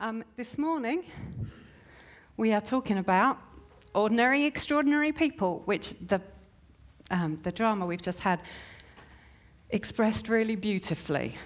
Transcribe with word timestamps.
Um, 0.00 0.24
this 0.36 0.58
morning, 0.58 1.04
we 2.36 2.52
are 2.52 2.60
talking 2.60 2.98
about 2.98 3.38
ordinary, 3.94 4.44
extraordinary 4.44 5.12
people, 5.12 5.62
which 5.66 5.94
the, 6.08 6.20
um, 7.12 7.38
the 7.44 7.52
drama 7.52 7.86
we've 7.86 8.02
just 8.02 8.18
had 8.18 8.40
expressed 9.70 10.28
really 10.28 10.56
beautifully. 10.56 11.36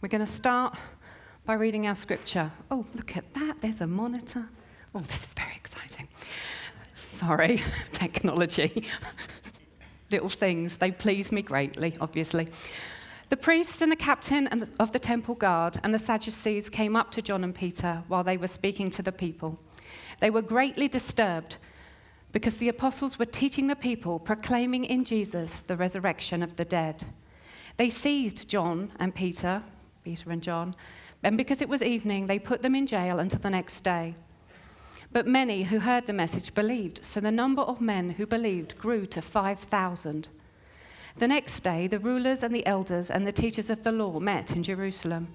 We're 0.00 0.08
going 0.08 0.24
to 0.24 0.32
start 0.32 0.78
by 1.44 1.52
reading 1.52 1.88
our 1.88 1.94
scripture. 1.94 2.50
Oh, 2.70 2.86
look 2.94 3.18
at 3.18 3.34
that, 3.34 3.60
there's 3.60 3.82
a 3.82 3.86
monitor. 3.86 4.48
Oh, 4.94 5.00
this 5.00 5.22
is 5.22 5.34
very 5.34 5.54
exciting. 5.54 6.08
Sorry, 7.16 7.62
technology. 7.92 8.86
Little 10.10 10.30
things, 10.30 10.78
they 10.78 10.90
please 10.90 11.30
me 11.30 11.42
greatly, 11.42 11.94
obviously. 12.00 12.48
The 13.30 13.36
priest 13.36 13.80
and 13.80 13.92
the 13.92 13.96
captain 13.96 14.48
of 14.80 14.90
the 14.90 14.98
temple 14.98 15.36
guard 15.36 15.78
and 15.84 15.94
the 15.94 16.00
Sadducees 16.00 16.68
came 16.68 16.96
up 16.96 17.12
to 17.12 17.22
John 17.22 17.44
and 17.44 17.54
Peter 17.54 18.02
while 18.08 18.24
they 18.24 18.36
were 18.36 18.48
speaking 18.48 18.90
to 18.90 19.02
the 19.02 19.12
people. 19.12 19.56
They 20.18 20.30
were 20.30 20.42
greatly 20.42 20.88
disturbed 20.88 21.56
because 22.32 22.56
the 22.56 22.68
apostles 22.68 23.20
were 23.20 23.24
teaching 23.24 23.68
the 23.68 23.76
people, 23.76 24.18
proclaiming 24.18 24.84
in 24.84 25.04
Jesus 25.04 25.60
the 25.60 25.76
resurrection 25.76 26.42
of 26.42 26.56
the 26.56 26.64
dead. 26.64 27.04
They 27.76 27.88
seized 27.88 28.48
John 28.48 28.90
and 28.98 29.14
Peter, 29.14 29.62
Peter 30.02 30.32
and 30.32 30.42
John, 30.42 30.74
and 31.22 31.36
because 31.36 31.62
it 31.62 31.68
was 31.68 31.84
evening, 31.84 32.26
they 32.26 32.40
put 32.40 32.62
them 32.62 32.74
in 32.74 32.88
jail 32.88 33.20
until 33.20 33.38
the 33.38 33.50
next 33.50 33.82
day. 33.82 34.16
But 35.12 35.28
many 35.28 35.62
who 35.62 35.78
heard 35.78 36.08
the 36.08 36.12
message 36.12 36.52
believed, 36.52 37.04
so 37.04 37.20
the 37.20 37.30
number 37.30 37.62
of 37.62 37.80
men 37.80 38.10
who 38.10 38.26
believed 38.26 38.76
grew 38.76 39.06
to 39.06 39.22
5,000. 39.22 40.28
The 41.16 41.28
next 41.28 41.60
day, 41.60 41.86
the 41.86 41.98
rulers 41.98 42.42
and 42.42 42.54
the 42.54 42.66
elders 42.66 43.10
and 43.10 43.26
the 43.26 43.32
teachers 43.32 43.70
of 43.70 43.82
the 43.82 43.92
law 43.92 44.20
met 44.20 44.54
in 44.54 44.62
Jerusalem. 44.62 45.28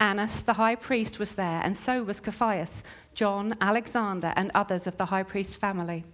Annas, 0.00 0.42
the 0.42 0.54
high 0.54 0.76
priest, 0.76 1.18
was 1.18 1.34
there, 1.34 1.60
and 1.64 1.76
so 1.76 2.04
was 2.04 2.20
Caiaphas, 2.20 2.84
John, 3.14 3.54
Alexander, 3.60 4.32
and 4.36 4.50
others 4.54 4.86
of 4.86 4.96
the 4.96 5.06
high 5.06 5.24
priest's 5.24 5.56
family. 5.56 6.04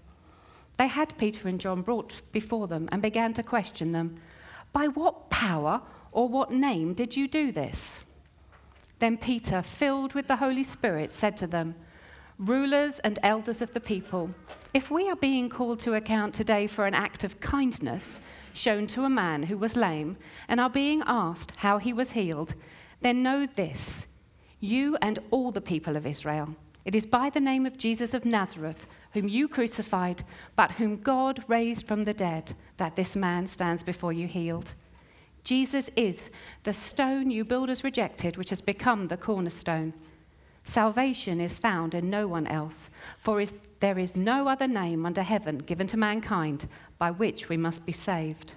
They 0.77 0.88
had 0.88 1.19
Peter 1.19 1.48
and 1.48 1.61
John 1.61 1.83
brought 1.83 2.22
before 2.33 2.66
them 2.66 2.88
and 2.91 3.02
began 3.02 3.34
to 3.34 3.42
question 3.42 3.92
them 3.92 4.16
By 4.72 4.88
what 4.88 5.30
power 5.30 5.83
or 6.12 6.28
what 6.28 6.50
name 6.50 6.94
did 6.94 7.16
you 7.16 7.28
do 7.28 7.52
this? 7.52 8.05
Then 9.00 9.18
Peter, 9.18 9.61
filled 9.61 10.14
with 10.14 10.28
the 10.28 10.36
Holy 10.36 10.64
Spirit, 10.64 11.12
said 11.12 11.36
to 11.39 11.46
them, 11.46 11.74
Rulers 12.39 12.98
and 13.00 13.18
elders 13.22 13.62
of 13.62 13.72
the 13.72 13.80
people, 13.80 14.34
if 14.72 14.91
we 14.91 15.08
are 15.08 15.16
being 15.16 15.48
called 15.48 15.78
to 15.80 15.94
account 15.94 16.34
today 16.34 16.66
for 16.66 16.86
an 16.86 16.94
act 16.94 17.22
of 17.22 17.39
kindness, 17.39 18.20
shown 18.55 18.86
to 18.86 19.05
a 19.05 19.10
man 19.10 19.42
who 19.44 19.58
was 19.58 19.77
lame 19.77 20.16
and 20.48 20.58
are 20.58 20.70
being 20.70 21.02
asked 21.06 21.56
how 21.56 21.78
he 21.78 21.92
was 21.92 22.12
healed, 22.12 22.55
then 23.00 23.22
know 23.22 23.46
this 23.46 24.06
you 24.61 24.96
and 25.02 25.19
all 25.30 25.50
the 25.50 25.61
people 25.61 25.94
of 25.94 26.06
Israel. 26.06 26.56
It 26.86 26.94
is 26.94 27.05
by 27.05 27.28
the 27.28 27.41
name 27.41 27.66
of 27.66 27.77
Jesus 27.77 28.14
of 28.14 28.24
Nazareth, 28.24 28.86
whom 29.12 29.28
you 29.28 29.46
crucified, 29.48 30.22
but 30.56 30.72
whom 30.72 31.00
God 31.00 31.44
raised 31.48 31.86
from 31.86 32.05
the 32.05 32.14
dead, 32.14 32.55
that 32.78 32.96
this 32.96 33.14
man 33.14 33.46
stands 33.46 33.83
before 33.83 34.12
you 34.12 34.27
healed. 34.27 34.74
Jesus 35.44 35.91
is 35.96 36.30
the 36.62 36.72
stone 36.72 37.30
you 37.30 37.44
builders 37.44 37.84
rejected, 37.84 38.36
which 38.39 38.50
has 38.50 38.62
become 38.62 39.06
the 39.06 39.16
cornerstone. 39.18 39.92
Salvation 40.64 41.40
is 41.40 41.58
found 41.58 41.94
in 41.94 42.10
no 42.10 42.26
one 42.26 42.46
else, 42.46 42.90
for 43.18 43.40
is, 43.40 43.52
there 43.80 43.98
is 43.98 44.16
no 44.16 44.48
other 44.48 44.66
name 44.66 45.06
under 45.06 45.22
heaven 45.22 45.58
given 45.58 45.86
to 45.86 45.96
mankind 45.96 46.66
by 46.98 47.10
which 47.10 47.48
we 47.48 47.56
must 47.56 47.86
be 47.86 47.92
saved. 47.92 48.54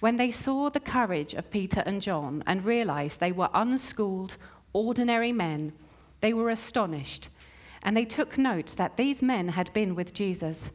When 0.00 0.16
they 0.16 0.30
saw 0.30 0.68
the 0.68 0.80
courage 0.80 1.34
of 1.34 1.50
Peter 1.50 1.82
and 1.86 2.02
John 2.02 2.42
and 2.46 2.64
realized 2.64 3.20
they 3.20 3.32
were 3.32 3.50
unschooled, 3.54 4.36
ordinary 4.72 5.32
men, 5.32 5.72
they 6.20 6.32
were 6.32 6.50
astonished, 6.50 7.28
and 7.82 7.96
they 7.96 8.04
took 8.04 8.36
note 8.36 8.74
that 8.76 8.96
these 8.96 9.22
men 9.22 9.48
had 9.48 9.72
been 9.72 9.94
with 9.94 10.12
Jesus. 10.12 10.72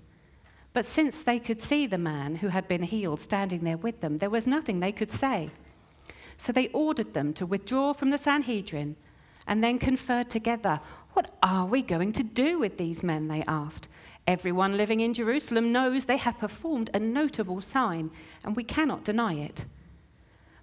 But 0.74 0.86
since 0.86 1.22
they 1.22 1.40
could 1.40 1.60
see 1.60 1.86
the 1.86 1.98
man 1.98 2.36
who 2.36 2.48
had 2.48 2.68
been 2.68 2.84
healed 2.84 3.20
standing 3.20 3.64
there 3.64 3.78
with 3.78 4.00
them, 4.00 4.20
there 4.20 4.30
was 4.30 4.48
nothing 4.48 4.80
they 4.80 4.92
could 4.92 5.10
say. 5.10 5.50
So 6.38 6.52
they 6.52 6.70
ordered 6.70 7.14
them 7.14 7.34
to 7.34 7.46
withdraw 7.46 7.94
from 7.94 8.12
the 8.12 8.18
Sanhedrin 8.18 8.96
and 9.48 9.64
then 9.64 9.80
conferred 9.80 10.30
together. 10.30 10.80
What 11.14 11.32
are 11.44 11.66
we 11.66 11.82
going 11.82 12.14
to 12.14 12.24
do 12.24 12.60
with 12.60 12.78
these 12.78 13.04
men? 13.04 13.28
They 13.28 13.44
asked. 13.48 13.88
Everyone 14.28 14.78
living 14.78 15.00
in 15.00 15.14
Jerusalem 15.14 15.72
knows 15.72 16.06
they 16.06 16.18
have 16.18 16.40
performed 16.40 16.90
a 16.94 17.00
notable 17.00 17.60
sign, 17.62 18.12
and 18.46 18.56
we 18.56 18.64
cannot 18.64 19.04
deny 19.04 19.34
it. 19.34 19.66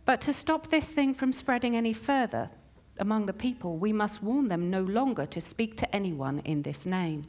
But 0.05 0.21
to 0.22 0.33
stop 0.33 0.69
this 0.69 0.89
thing 0.89 1.12
from 1.12 1.33
spreading 1.33 1.77
any 1.77 1.93
further 1.93 2.50
among 2.99 3.27
the 3.27 3.33
people, 3.33 3.77
we 3.77 3.93
must 3.93 4.22
warn 4.22 4.49
them 4.49 4.71
no 4.71 4.83
longer 4.83 5.27
to 5.27 5.41
speak 5.41 5.77
to 5.77 5.95
anyone 5.95 6.41
in 6.41 6.62
this 6.62 6.87
name. 6.87 7.25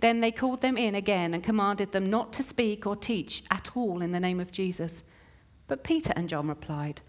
Then 0.00 0.20
they 0.20 0.30
called 0.30 0.60
them 0.60 0.76
in 0.76 0.94
again 0.94 1.34
and 1.34 1.42
commanded 1.42 1.92
them 1.92 2.10
not 2.10 2.32
to 2.34 2.42
speak 2.42 2.86
or 2.86 2.96
teach 2.96 3.42
at 3.50 3.70
all 3.74 4.02
in 4.02 4.12
the 4.12 4.20
name 4.20 4.40
of 4.40 4.52
Jesus. 4.52 5.02
But 5.66 5.84
Peter 5.84 6.12
and 6.16 6.28
John 6.28 6.48
replied, 6.48 7.00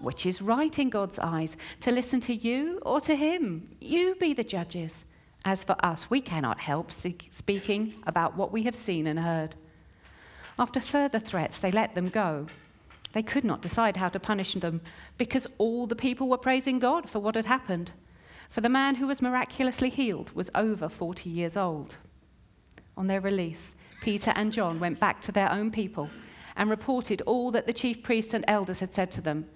Which 0.00 0.26
is 0.26 0.40
right 0.40 0.78
in 0.78 0.90
God's 0.90 1.18
eyes, 1.18 1.56
to 1.80 1.90
listen 1.90 2.20
to 2.20 2.34
you 2.34 2.80
or 2.82 3.00
to 3.02 3.16
him? 3.16 3.68
You 3.80 4.14
be 4.14 4.32
the 4.32 4.44
judges. 4.44 5.04
As 5.44 5.64
for 5.64 5.76
us, 5.84 6.10
we 6.10 6.20
cannot 6.20 6.60
help 6.60 6.92
speaking 6.92 7.94
about 8.06 8.36
what 8.36 8.52
we 8.52 8.64
have 8.64 8.76
seen 8.76 9.06
and 9.06 9.18
heard. 9.18 9.56
After 10.58 10.80
further 10.80 11.18
threats, 11.18 11.58
they 11.58 11.70
let 11.70 11.94
them 11.94 12.08
go. 12.08 12.46
They 13.12 13.22
could 13.22 13.44
not 13.44 13.62
decide 13.62 13.96
how 13.96 14.08
to 14.10 14.20
punish 14.20 14.54
them 14.54 14.80
because 15.16 15.46
all 15.58 15.86
the 15.86 15.96
people 15.96 16.28
were 16.28 16.38
praising 16.38 16.78
God 16.78 17.08
for 17.08 17.20
what 17.20 17.36
had 17.36 17.46
happened. 17.46 17.92
For 18.50 18.60
the 18.60 18.68
man 18.68 18.96
who 18.96 19.06
was 19.06 19.22
miraculously 19.22 19.90
healed 19.90 20.32
was 20.34 20.50
over 20.54 20.88
40 20.88 21.30
years 21.30 21.56
old. 21.56 21.96
On 22.96 23.06
their 23.06 23.20
release, 23.20 23.74
Peter 24.00 24.32
and 24.34 24.52
John 24.52 24.80
went 24.80 25.00
back 25.00 25.20
to 25.22 25.32
their 25.32 25.50
own 25.50 25.70
people 25.70 26.10
and 26.56 26.68
reported 26.68 27.22
all 27.22 27.50
that 27.52 27.66
the 27.66 27.72
chief 27.72 28.02
priests 28.02 28.34
and 28.34 28.44
elders 28.48 28.80
had 28.80 28.92
said 28.92 29.10
to 29.12 29.20
them. 29.20 29.46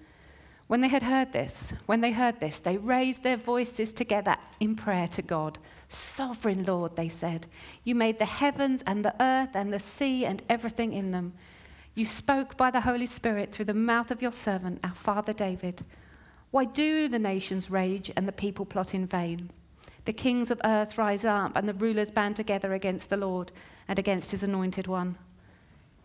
When 0.73 0.81
they 0.81 0.87
had 0.87 1.03
heard 1.03 1.33
this, 1.33 1.71
when 1.85 2.01
they 2.01 2.13
heard 2.13 2.39
this, 2.39 2.57
they 2.57 2.77
raised 2.77 3.21
their 3.21 3.37
voices 3.37 3.93
together 3.93 4.37
in 4.59 4.75
prayer 4.75 5.07
to 5.09 5.21
God. 5.21 5.59
Sovereign 5.87 6.63
Lord, 6.63 6.95
they 6.95 7.09
said, 7.09 7.45
you 7.83 7.93
made 7.93 8.17
the 8.17 8.25
heavens 8.25 8.81
and 8.87 9.05
the 9.05 9.13
earth 9.21 9.51
and 9.53 9.71
the 9.71 9.79
sea 9.79 10.25
and 10.25 10.41
everything 10.49 10.91
in 10.91 11.11
them. 11.11 11.33
You 11.93 12.07
spoke 12.07 12.57
by 12.57 12.71
the 12.71 12.81
Holy 12.81 13.05
Spirit 13.05 13.51
through 13.51 13.65
the 13.65 13.75
mouth 13.75 14.09
of 14.09 14.23
your 14.23 14.31
servant, 14.31 14.79
our 14.83 14.95
father 14.95 15.31
David. 15.31 15.83
Why 16.49 16.65
do 16.65 17.07
the 17.07 17.19
nations 17.19 17.69
rage 17.69 18.09
and 18.17 18.27
the 18.27 18.31
people 18.31 18.65
plot 18.65 18.95
in 18.95 19.05
vain? 19.05 19.51
The 20.05 20.13
kings 20.13 20.49
of 20.49 20.59
earth 20.63 20.97
rise 20.97 21.23
up 21.23 21.55
and 21.55 21.69
the 21.69 21.75
rulers 21.75 22.09
band 22.09 22.35
together 22.35 22.73
against 22.73 23.11
the 23.11 23.17
Lord 23.17 23.51
and 23.87 23.99
against 23.99 24.31
his 24.31 24.41
anointed 24.41 24.87
one. 24.87 25.17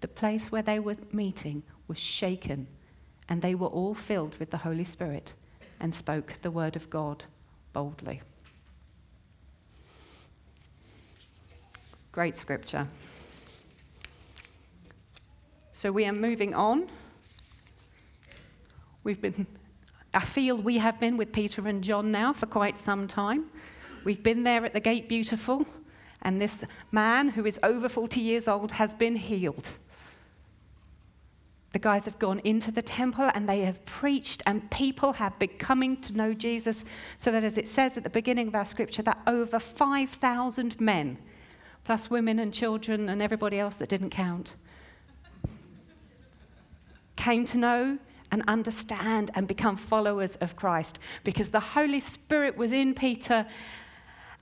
the 0.00 0.08
place 0.08 0.52
where 0.52 0.62
they 0.62 0.78
were 0.78 0.96
meeting 1.12 1.62
was 1.86 1.98
shaken, 1.98 2.66
and 3.28 3.42
they 3.42 3.54
were 3.54 3.68
all 3.68 3.94
filled 3.94 4.36
with 4.38 4.50
the 4.50 4.58
Holy 4.58 4.84
Spirit 4.84 5.34
and 5.80 5.94
spoke 5.94 6.34
the 6.42 6.50
word 6.50 6.76
of 6.76 6.90
God 6.90 7.24
boldly. 7.72 8.22
Great 12.12 12.36
scripture. 12.36 12.88
So 15.70 15.92
we 15.92 16.04
are 16.06 16.12
moving 16.12 16.54
on. 16.54 16.88
We've 19.04 19.20
been, 19.20 19.46
I 20.12 20.20
feel 20.20 20.56
we 20.56 20.78
have 20.78 20.98
been 20.98 21.16
with 21.16 21.32
Peter 21.32 21.68
and 21.68 21.84
John 21.84 22.10
now 22.10 22.32
for 22.32 22.46
quite 22.46 22.76
some 22.76 23.06
time. 23.06 23.46
We've 24.04 24.22
been 24.22 24.42
there 24.42 24.64
at 24.64 24.72
the 24.72 24.80
gate 24.80 25.08
beautiful, 25.08 25.66
and 26.22 26.40
this 26.40 26.64
man 26.90 27.28
who 27.28 27.46
is 27.46 27.60
over 27.62 27.88
40 27.88 28.20
years 28.20 28.48
old 28.48 28.72
has 28.72 28.94
been 28.94 29.16
healed 29.16 29.74
the 31.72 31.78
guys 31.78 32.06
have 32.06 32.18
gone 32.18 32.40
into 32.44 32.70
the 32.70 32.80
temple 32.80 33.30
and 33.34 33.48
they 33.48 33.60
have 33.60 33.84
preached, 33.84 34.42
and 34.46 34.70
people 34.70 35.14
have 35.14 35.38
been 35.38 35.56
coming 35.58 36.00
to 36.02 36.12
know 36.14 36.32
Jesus. 36.32 36.84
So 37.18 37.30
that, 37.30 37.44
as 37.44 37.58
it 37.58 37.68
says 37.68 37.96
at 37.96 38.04
the 38.04 38.10
beginning 38.10 38.48
of 38.48 38.54
our 38.54 38.64
scripture, 38.64 39.02
that 39.02 39.20
over 39.26 39.58
5,000 39.58 40.80
men, 40.80 41.18
plus 41.84 42.10
women 42.10 42.38
and 42.38 42.54
children 42.54 43.08
and 43.08 43.20
everybody 43.20 43.58
else 43.58 43.76
that 43.76 43.88
didn't 43.88 44.10
count, 44.10 44.54
came 47.16 47.44
to 47.44 47.58
know 47.58 47.98
and 48.30 48.42
understand 48.46 49.30
and 49.34 49.46
become 49.48 49.76
followers 49.76 50.36
of 50.36 50.56
Christ 50.56 50.98
because 51.24 51.50
the 51.50 51.60
Holy 51.60 52.00
Spirit 52.00 52.56
was 52.56 52.72
in 52.72 52.94
Peter 52.94 53.46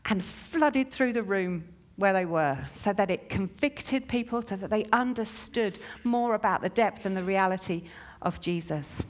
and 0.06 0.24
flooded 0.24 0.90
through 0.90 1.12
the 1.12 1.22
room 1.22 1.64
where 1.96 2.12
they 2.12 2.24
were 2.24 2.58
so 2.70 2.92
that 2.92 3.10
it 3.10 3.28
convicted 3.28 4.06
people, 4.06 4.42
so 4.42 4.56
that 4.56 4.70
they 4.70 4.84
understood 4.92 5.78
more 6.04 6.34
about 6.34 6.60
the 6.60 6.68
depth 6.68 7.06
and 7.06 7.16
the 7.16 7.24
reality 7.24 7.84
of 8.22 8.40
Jesus. 8.40 9.02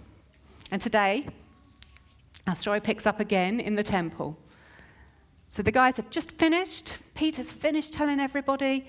And 0.70 0.80
today, 0.80 1.26
our 2.46 2.54
story 2.54 2.80
picks 2.80 3.06
up 3.06 3.18
again 3.18 3.60
in 3.60 3.74
the 3.74 3.82
temple. 3.82 4.38
So 5.48 5.62
the 5.62 5.72
guys 5.72 5.96
have 5.96 6.10
just 6.10 6.30
finished. 6.32 6.98
Peter's 7.14 7.50
finished 7.50 7.92
telling 7.92 8.20
everybody. 8.20 8.88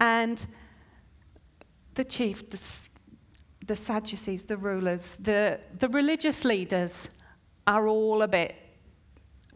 And 0.00 0.44
the 1.94 2.04
chief, 2.04 2.48
the, 2.50 2.60
the 3.66 3.76
Sadducees, 3.76 4.44
the 4.44 4.56
rulers, 4.56 5.16
the, 5.16 5.60
the 5.78 5.88
religious 5.88 6.44
leaders 6.44 7.08
are 7.66 7.88
all 7.88 8.22
a 8.22 8.28
bit 8.28 8.54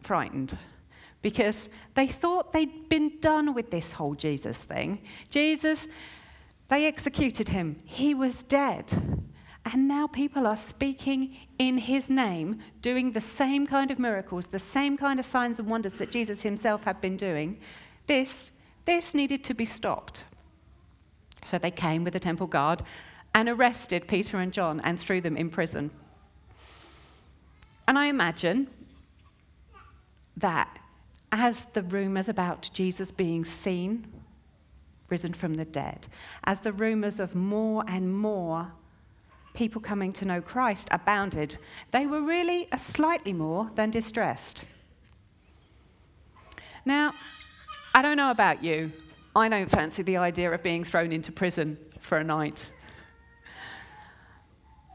frightened 0.01 0.57
because 1.21 1.69
they 1.95 2.07
thought 2.07 2.53
they'd 2.53 2.87
been 2.89 3.19
done 3.19 3.53
with 3.53 3.71
this 3.71 3.93
whole 3.93 4.15
Jesus 4.15 4.63
thing. 4.63 5.01
Jesus, 5.29 5.87
they 6.69 6.85
executed 6.85 7.49
him, 7.49 7.77
he 7.85 8.13
was 8.13 8.43
dead. 8.43 8.93
And 9.65 9.87
now 9.87 10.07
people 10.07 10.47
are 10.47 10.57
speaking 10.57 11.35
in 11.59 11.77
his 11.77 12.09
name, 12.09 12.59
doing 12.81 13.11
the 13.11 13.21
same 13.21 13.67
kind 13.67 13.91
of 13.91 13.99
miracles, 13.99 14.47
the 14.47 14.57
same 14.57 14.97
kind 14.97 15.19
of 15.19 15.25
signs 15.25 15.59
and 15.59 15.69
wonders 15.69 15.93
that 15.93 16.11
Jesus 16.11 16.41
himself 16.41 16.85
had 16.85 17.01
been 17.01 17.17
doing. 17.17 17.59
This, 18.07 18.51
this 18.85 19.13
needed 19.13 19.43
to 19.43 19.53
be 19.53 19.65
stopped. 19.65 20.23
So 21.43 21.57
they 21.57 21.71
came 21.71 22.03
with 22.03 22.13
the 22.13 22.19
temple 22.19 22.47
guard 22.47 22.81
and 23.35 23.47
arrested 23.47 24.07
Peter 24.07 24.37
and 24.39 24.51
John 24.51 24.79
and 24.83 24.99
threw 24.99 25.21
them 25.21 25.37
in 25.37 25.49
prison. 25.49 25.91
And 27.87 27.99
I 27.99 28.05
imagine 28.05 28.69
that 30.37 30.78
as 31.31 31.65
the 31.65 31.83
rumours 31.83 32.29
about 32.29 32.69
Jesus 32.73 33.11
being 33.11 33.45
seen, 33.45 34.07
risen 35.09 35.33
from 35.33 35.55
the 35.55 35.65
dead, 35.65 36.07
as 36.43 36.59
the 36.59 36.73
rumours 36.73 37.19
of 37.19 37.35
more 37.35 37.83
and 37.87 38.13
more 38.17 38.71
people 39.53 39.81
coming 39.81 40.13
to 40.13 40.25
know 40.25 40.41
Christ 40.41 40.87
abounded, 40.91 41.57
they 41.91 42.05
were 42.05 42.21
really 42.21 42.67
a 42.71 42.79
slightly 42.79 43.33
more 43.33 43.69
than 43.75 43.89
distressed. 43.89 44.63
Now, 46.85 47.13
I 47.93 48.01
don't 48.01 48.17
know 48.17 48.31
about 48.31 48.63
you. 48.63 48.91
I 49.35 49.49
don't 49.49 49.69
fancy 49.69 50.03
the 50.03 50.17
idea 50.17 50.51
of 50.51 50.63
being 50.63 50.83
thrown 50.83 51.11
into 51.11 51.31
prison 51.31 51.77
for 51.99 52.17
a 52.17 52.23
night. 52.23 52.65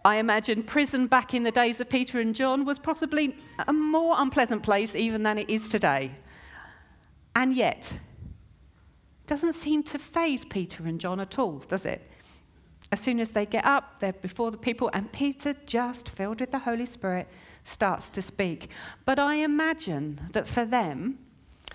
I 0.05 0.17
imagine 0.17 0.63
prison 0.63 1.07
back 1.07 1.33
in 1.33 1.45
the 1.45 1.51
days 1.51 1.81
of 1.81 1.89
Peter 1.89 2.21
and 2.21 2.35
John 2.35 2.65
was 2.65 2.79
possibly 2.79 3.37
a 3.67 3.73
more 3.73 4.15
unpleasant 4.19 4.63
place 4.63 4.95
even 4.95 5.23
than 5.23 5.39
it 5.39 5.49
is 5.49 5.71
today. 5.71 6.11
And 7.37 7.55
yet, 7.57 7.99
doesn't 9.27 9.55
seem 9.55 9.83
to 9.85 9.99
faze 9.99 10.45
Peter 10.45 10.87
and 10.87 11.01
John 11.01 11.21
at 11.21 11.39
all, 11.39 11.59
does 11.59 11.87
it? 11.87 12.09
As 12.93 13.01
soon 13.01 13.19
as 13.19 13.31
they 13.31 13.47
get 13.47 13.65
up, 13.65 13.99
they're 14.01 14.13
before 14.13 14.51
the 14.51 14.59
people, 14.59 14.91
and 14.93 15.11
Peter, 15.13 15.55
just 15.67 16.09
filled 16.09 16.41
with 16.41 16.51
the 16.51 16.61
Holy 16.61 16.87
Spirit, 16.87 17.29
starts 17.65 18.11
to 18.11 18.23
speak. 18.23 18.71
But 19.05 19.19
I 19.19 19.37
imagine 19.37 20.21
that 20.33 20.47
for 20.47 20.65
them, 20.65 21.19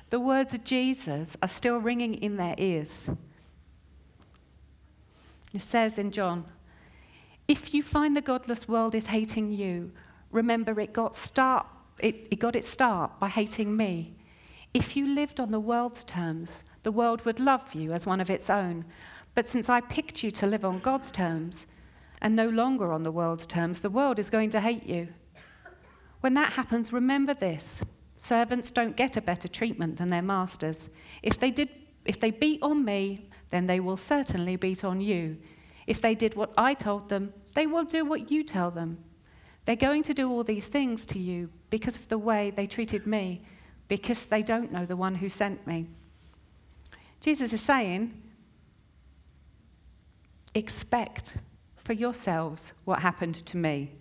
the 0.09 0.19
words 0.19 0.53
of 0.53 0.63
Jesus 0.63 1.35
are 1.41 1.49
still 1.49 1.79
ringing 1.79 2.15
in 2.15 2.37
their 2.37 2.55
ears. 2.57 3.09
It 5.53 5.61
says 5.61 5.97
in 5.97 6.11
John, 6.11 6.45
if 7.47 7.73
you 7.73 7.81
find 7.81 8.15
the 8.15 8.21
godless 8.21 8.67
world 8.67 8.93
is 8.93 9.07
hating 9.07 9.51
you, 9.51 9.91
remember 10.31 10.79
it 10.79 10.93
got 10.93 11.15
start 11.15 11.65
it, 11.99 12.27
it 12.31 12.39
got 12.39 12.55
its 12.55 12.69
start 12.69 13.19
by 13.19 13.27
hating 13.27 13.75
me. 13.75 14.13
If 14.73 14.95
you 14.95 15.07
lived 15.07 15.39
on 15.39 15.51
the 15.51 15.59
world's 15.59 16.03
terms, 16.03 16.63
the 16.83 16.91
world 16.91 17.25
would 17.25 17.39
love 17.39 17.73
you 17.73 17.91
as 17.91 18.05
one 18.05 18.21
of 18.21 18.29
its 18.29 18.49
own. 18.49 18.85
But 19.33 19.47
since 19.47 19.67
I 19.67 19.81
picked 19.81 20.23
you 20.23 20.29
to 20.31 20.47
live 20.47 20.63
on 20.63 20.79
God's 20.79 21.11
terms 21.11 21.65
and 22.21 22.35
no 22.35 22.47
longer 22.49 22.93
on 22.93 23.03
the 23.03 23.11
world's 23.11 23.47
terms, 23.47 23.79
the 23.79 23.89
world 23.89 24.19
is 24.19 24.29
going 24.29 24.51
to 24.51 24.59
hate 24.59 24.85
you. 24.85 25.07
When 26.21 26.35
that 26.35 26.53
happens, 26.53 26.93
remember 26.93 27.33
this 27.33 27.81
servants 28.15 28.69
don't 28.69 28.97
get 28.97 29.15
a 29.15 29.21
better 29.21 29.47
treatment 29.47 29.97
than 29.97 30.09
their 30.09 30.21
masters. 30.21 30.89
If 31.23 31.39
they, 31.39 31.51
did, 31.51 31.69
if 32.05 32.19
they 32.19 32.31
beat 32.31 32.61
on 32.61 32.83
me, 32.83 33.29
then 33.49 33.65
they 33.65 33.79
will 33.79 33.97
certainly 33.97 34.57
beat 34.57 34.83
on 34.83 34.99
you. 34.99 35.37
If 35.87 36.01
they 36.01 36.13
did 36.13 36.35
what 36.35 36.53
I 36.57 36.73
told 36.73 37.09
them, 37.09 37.33
they 37.55 37.65
will 37.65 37.85
do 37.85 38.05
what 38.05 38.29
you 38.29 38.43
tell 38.43 38.69
them. 38.69 38.97
They're 39.65 39.75
going 39.75 40.03
to 40.03 40.13
do 40.13 40.29
all 40.29 40.43
these 40.43 40.67
things 40.67 41.05
to 41.07 41.17
you 41.17 41.49
because 41.69 41.95
of 41.95 42.09
the 42.09 42.17
way 42.17 42.51
they 42.51 42.67
treated 42.67 43.07
me 43.07 43.41
because 43.89 44.25
they 44.25 44.41
don't 44.41 44.71
know 44.71 44.85
the 44.85 44.95
one 44.95 45.15
who 45.15 45.27
sent 45.27 45.67
me. 45.67 45.87
Jesus 47.19 47.51
is 47.51 47.59
saying, 47.59 48.21
expect 50.53 51.35
for 51.83 51.91
yourselves 51.93 52.71
what 52.85 52.99
happened 52.99 53.35
to 53.35 53.57
me. 53.57 53.91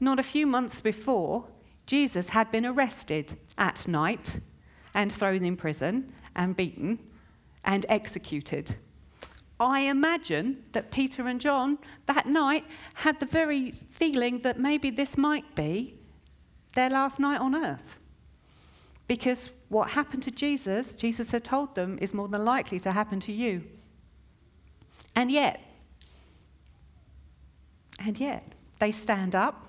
Not 0.00 0.18
a 0.18 0.24
few 0.24 0.46
months 0.46 0.80
before, 0.80 1.46
Jesus 1.86 2.30
had 2.30 2.50
been 2.50 2.66
arrested 2.66 3.34
at 3.56 3.86
night 3.88 4.40
and 4.92 5.10
thrown 5.10 5.44
in 5.44 5.56
prison 5.56 6.12
and 6.34 6.56
beaten 6.56 6.98
and 7.64 7.86
executed. 7.88 8.74
I 9.60 9.80
imagine 9.80 10.64
that 10.72 10.90
Peter 10.90 11.28
and 11.28 11.40
John 11.40 11.78
that 12.06 12.26
night 12.26 12.64
had 12.94 13.20
the 13.20 13.26
very 13.26 13.70
feeling 13.70 14.40
that 14.40 14.58
maybe 14.58 14.90
this 14.90 15.16
might 15.16 15.54
be 15.54 15.94
their 16.74 16.90
last 16.90 17.20
night 17.20 17.40
on 17.40 17.54
earth. 17.54 17.99
Because 19.10 19.50
what 19.70 19.90
happened 19.90 20.22
to 20.22 20.30
Jesus, 20.30 20.94
Jesus 20.94 21.32
had 21.32 21.42
told 21.42 21.74
them, 21.74 21.98
is 22.00 22.14
more 22.14 22.28
than 22.28 22.44
likely 22.44 22.78
to 22.78 22.92
happen 22.92 23.18
to 23.18 23.32
you. 23.32 23.64
And 25.16 25.32
yet, 25.32 25.60
and 27.98 28.16
yet, 28.20 28.52
they 28.78 28.92
stand 28.92 29.34
up, 29.34 29.66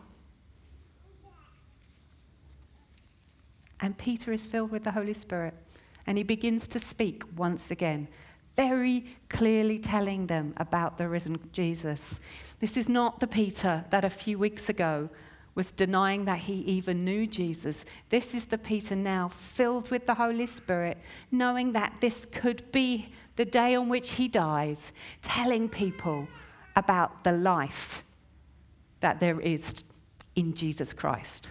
and 3.82 3.98
Peter 3.98 4.32
is 4.32 4.46
filled 4.46 4.70
with 4.70 4.84
the 4.84 4.92
Holy 4.92 5.16
Spirit, 5.16 5.56
and 6.06 6.20
he 6.20 6.24
begins 6.24 6.68
to 6.68 6.78
speak 6.78 7.24
once 7.36 7.72
again, 7.72 8.10
very 8.56 9.06
clearly 9.28 9.80
telling 9.80 10.28
them 10.28 10.54
about 10.58 11.00
the 11.00 11.10
risen 11.10 11.40
Jesus. 11.52 12.20
This 12.60 12.78
is 12.78 12.88
not 12.88 13.20
the 13.20 13.26
Peter 13.26 13.86
that 13.90 14.06
a 14.06 14.10
few 14.12 14.38
weeks 14.38 14.70
ago 14.70 15.10
was 15.54 15.72
denying 15.72 16.26
that 16.26 16.40
he 16.40 16.54
even 16.62 17.04
knew 17.04 17.28
Jesus. 17.28 17.84
This 18.10 18.34
is 18.34 18.46
the 18.46 18.58
Peter 18.58 18.96
now 18.96 19.28
filled 19.28 19.92
with 19.92 20.06
the 20.06 20.14
Holy 20.14 20.46
Spirit, 20.46 20.98
knowing 21.32 21.74
that 21.74 21.94
this 22.00 22.26
could 22.26 22.72
be 22.72 23.14
the 23.36 23.46
day 23.46 23.76
on 23.76 23.90
which 23.90 24.12
he 24.12 24.28
dies, 24.28 24.94
telling 25.22 25.68
people 25.68 26.28
about 26.76 27.24
the 27.24 27.34
life 27.34 28.04
that 29.02 29.20
there 29.20 29.40
is 29.42 29.84
in 30.36 30.54
Jesus 30.54 30.94
Christ. 30.94 31.50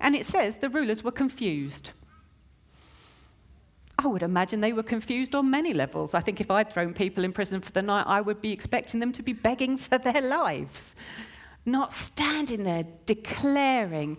And 0.00 0.14
it 0.14 0.24
says 0.24 0.56
the 0.56 0.70
rulers 0.70 1.04
were 1.04 1.12
confused. 1.12 1.90
I 3.98 4.06
would 4.06 4.22
imagine 4.22 4.62
they 4.62 4.72
were 4.72 4.82
confused 4.82 5.34
on 5.34 5.50
many 5.50 5.74
levels. 5.74 6.14
I 6.14 6.20
think 6.20 6.40
if 6.40 6.50
I'd 6.50 6.70
thrown 6.70 6.94
people 6.94 7.22
in 7.22 7.32
prison 7.32 7.60
for 7.60 7.72
the 7.72 7.82
night, 7.82 8.06
I 8.06 8.22
would 8.22 8.40
be 8.40 8.50
expecting 8.50 8.98
them 8.98 9.12
to 9.12 9.22
be 9.22 9.34
begging 9.34 9.76
for 9.76 9.98
their 9.98 10.22
lives 10.26 10.94
not 11.64 11.92
standing 11.92 12.64
there 12.64 12.86
declaring 13.06 14.18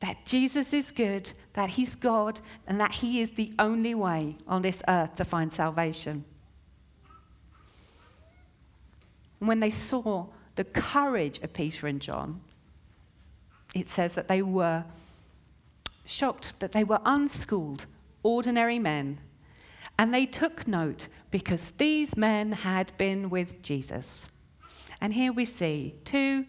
that 0.00 0.24
Jesus 0.24 0.72
is 0.72 0.90
good, 0.90 1.32
that 1.52 1.70
he's 1.70 1.94
God, 1.94 2.40
and 2.66 2.80
that 2.80 2.92
he 2.92 3.20
is 3.20 3.30
the 3.32 3.52
only 3.58 3.94
way 3.94 4.36
on 4.48 4.62
this 4.62 4.82
earth 4.88 5.14
to 5.14 5.24
find 5.24 5.52
salvation. 5.52 6.24
when 9.46 9.60
they 9.60 9.70
saw 9.70 10.26
the 10.54 10.64
courage 10.64 11.38
of 11.40 11.52
Peter 11.52 11.86
and 11.86 12.00
John, 12.00 12.40
it 13.74 13.88
says 13.88 14.12
that 14.14 14.28
they 14.28 14.42
were 14.42 14.84
shocked 16.04 16.60
that 16.60 16.72
they 16.72 16.84
were 16.84 17.00
unschooled, 17.04 17.86
ordinary 18.22 18.78
men. 18.78 19.18
And 19.98 20.12
they 20.12 20.26
took 20.26 20.68
note 20.68 21.08
because 21.30 21.72
these 21.72 22.16
men 22.16 22.52
had 22.52 22.96
been 22.96 23.30
with 23.30 23.62
Jesus. 23.62 24.26
And 25.00 25.12
here 25.12 25.32
we 25.32 25.44
see 25.44 25.94
two 26.04 26.44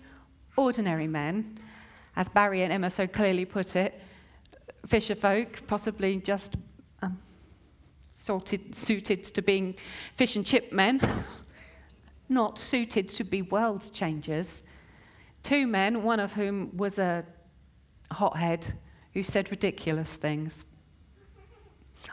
ordinary 0.55 1.07
men, 1.07 1.57
as 2.15 2.29
Barry 2.29 2.61
and 2.61 2.71
Emma 2.71 2.89
so 2.89 3.07
clearly 3.07 3.45
put 3.45 3.75
it, 3.75 3.99
fisher 4.85 5.15
folk, 5.15 5.65
possibly 5.67 6.17
just 6.17 6.55
um, 7.01 7.19
sorted, 8.15 8.75
suited 8.75 9.23
to 9.23 9.41
being 9.41 9.75
fish 10.15 10.35
and 10.35 10.45
chip 10.45 10.71
men, 10.71 10.99
not 12.29 12.57
suited 12.57 13.09
to 13.09 13.23
be 13.23 13.41
world 13.41 13.89
changers. 13.93 14.63
Two 15.41 15.67
men, 15.67 16.03
one 16.03 16.19
of 16.19 16.33
whom 16.33 16.75
was 16.77 16.99
a 16.99 17.25
hothead 18.11 18.73
who 19.13 19.23
said 19.23 19.51
ridiculous 19.51 20.15
things. 20.15 20.63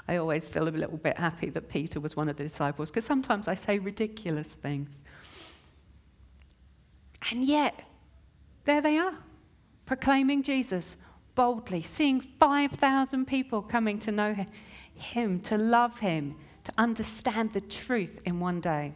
I 0.06 0.16
always 0.16 0.48
feel 0.48 0.68
a 0.68 0.70
little 0.70 0.98
bit 0.98 1.16
happy 1.18 1.50
that 1.50 1.68
Peter 1.68 2.00
was 2.00 2.16
one 2.16 2.28
of 2.28 2.36
the 2.36 2.44
disciples 2.44 2.90
because 2.90 3.04
sometimes 3.04 3.48
I 3.48 3.54
say 3.54 3.78
ridiculous 3.78 4.54
things. 4.54 5.02
And 7.30 7.44
yet, 7.44 7.74
there 8.64 8.80
they 8.80 8.98
are, 8.98 9.14
proclaiming 9.86 10.42
Jesus 10.42 10.96
boldly, 11.34 11.82
seeing 11.82 12.20
5,000 12.20 13.26
people 13.26 13.62
coming 13.62 13.98
to 14.00 14.12
know 14.12 14.36
him, 14.94 15.40
to 15.40 15.56
love 15.56 16.00
him, 16.00 16.36
to 16.64 16.72
understand 16.76 17.52
the 17.52 17.60
truth 17.60 18.20
in 18.24 18.40
one 18.40 18.60
day. 18.60 18.92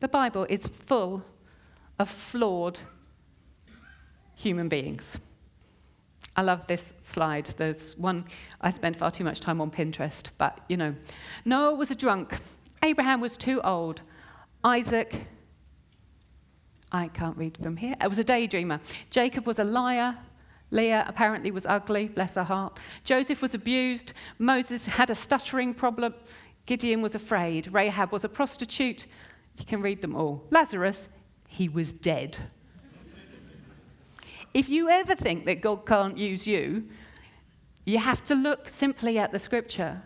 The 0.00 0.08
Bible 0.08 0.46
is 0.48 0.66
full 0.66 1.24
of 1.98 2.08
flawed 2.08 2.80
human 4.34 4.68
beings. 4.68 5.18
I 6.34 6.42
love 6.42 6.66
this 6.66 6.94
slide. 7.00 7.46
There's 7.58 7.96
one, 7.98 8.24
I 8.60 8.70
spend 8.70 8.96
far 8.96 9.10
too 9.10 9.24
much 9.24 9.40
time 9.40 9.60
on 9.60 9.70
Pinterest, 9.70 10.28
but 10.38 10.60
you 10.68 10.76
know. 10.76 10.94
Noah 11.44 11.74
was 11.74 11.90
a 11.90 11.94
drunk. 11.94 12.38
Abraham 12.82 13.20
was 13.20 13.36
too 13.36 13.60
old. 13.62 14.00
Isaac, 14.64 15.26
I 16.92 17.08
can't 17.08 17.36
read 17.36 17.56
from 17.56 17.78
here, 17.78 17.96
It 18.02 18.08
was 18.08 18.18
a 18.18 18.24
daydreamer. 18.24 18.78
Jacob 19.10 19.46
was 19.46 19.58
a 19.58 19.64
liar. 19.64 20.18
Leah 20.70 21.04
apparently 21.06 21.50
was 21.50 21.66
ugly, 21.66 22.08
bless 22.08 22.34
her 22.34 22.44
heart. 22.44 22.78
Joseph 23.04 23.42
was 23.42 23.54
abused. 23.54 24.12
Moses 24.38 24.86
had 24.86 25.10
a 25.10 25.14
stuttering 25.14 25.74
problem. 25.74 26.14
Gideon 26.66 27.02
was 27.02 27.14
afraid. 27.14 27.68
Rahab 27.72 28.12
was 28.12 28.24
a 28.24 28.28
prostitute. 28.28 29.06
You 29.58 29.64
can 29.64 29.82
read 29.82 30.00
them 30.00 30.14
all. 30.14 30.46
Lazarus, 30.50 31.08
he 31.48 31.68
was 31.68 31.92
dead. 31.92 32.38
if 34.54 34.68
you 34.68 34.88
ever 34.88 35.14
think 35.14 35.44
that 35.46 35.60
God 35.60 35.84
can't 35.86 36.16
use 36.16 36.46
you, 36.46 36.88
you 37.84 37.98
have 37.98 38.22
to 38.24 38.34
look 38.34 38.68
simply 38.68 39.18
at 39.18 39.32
the 39.32 39.38
scripture. 39.38 40.02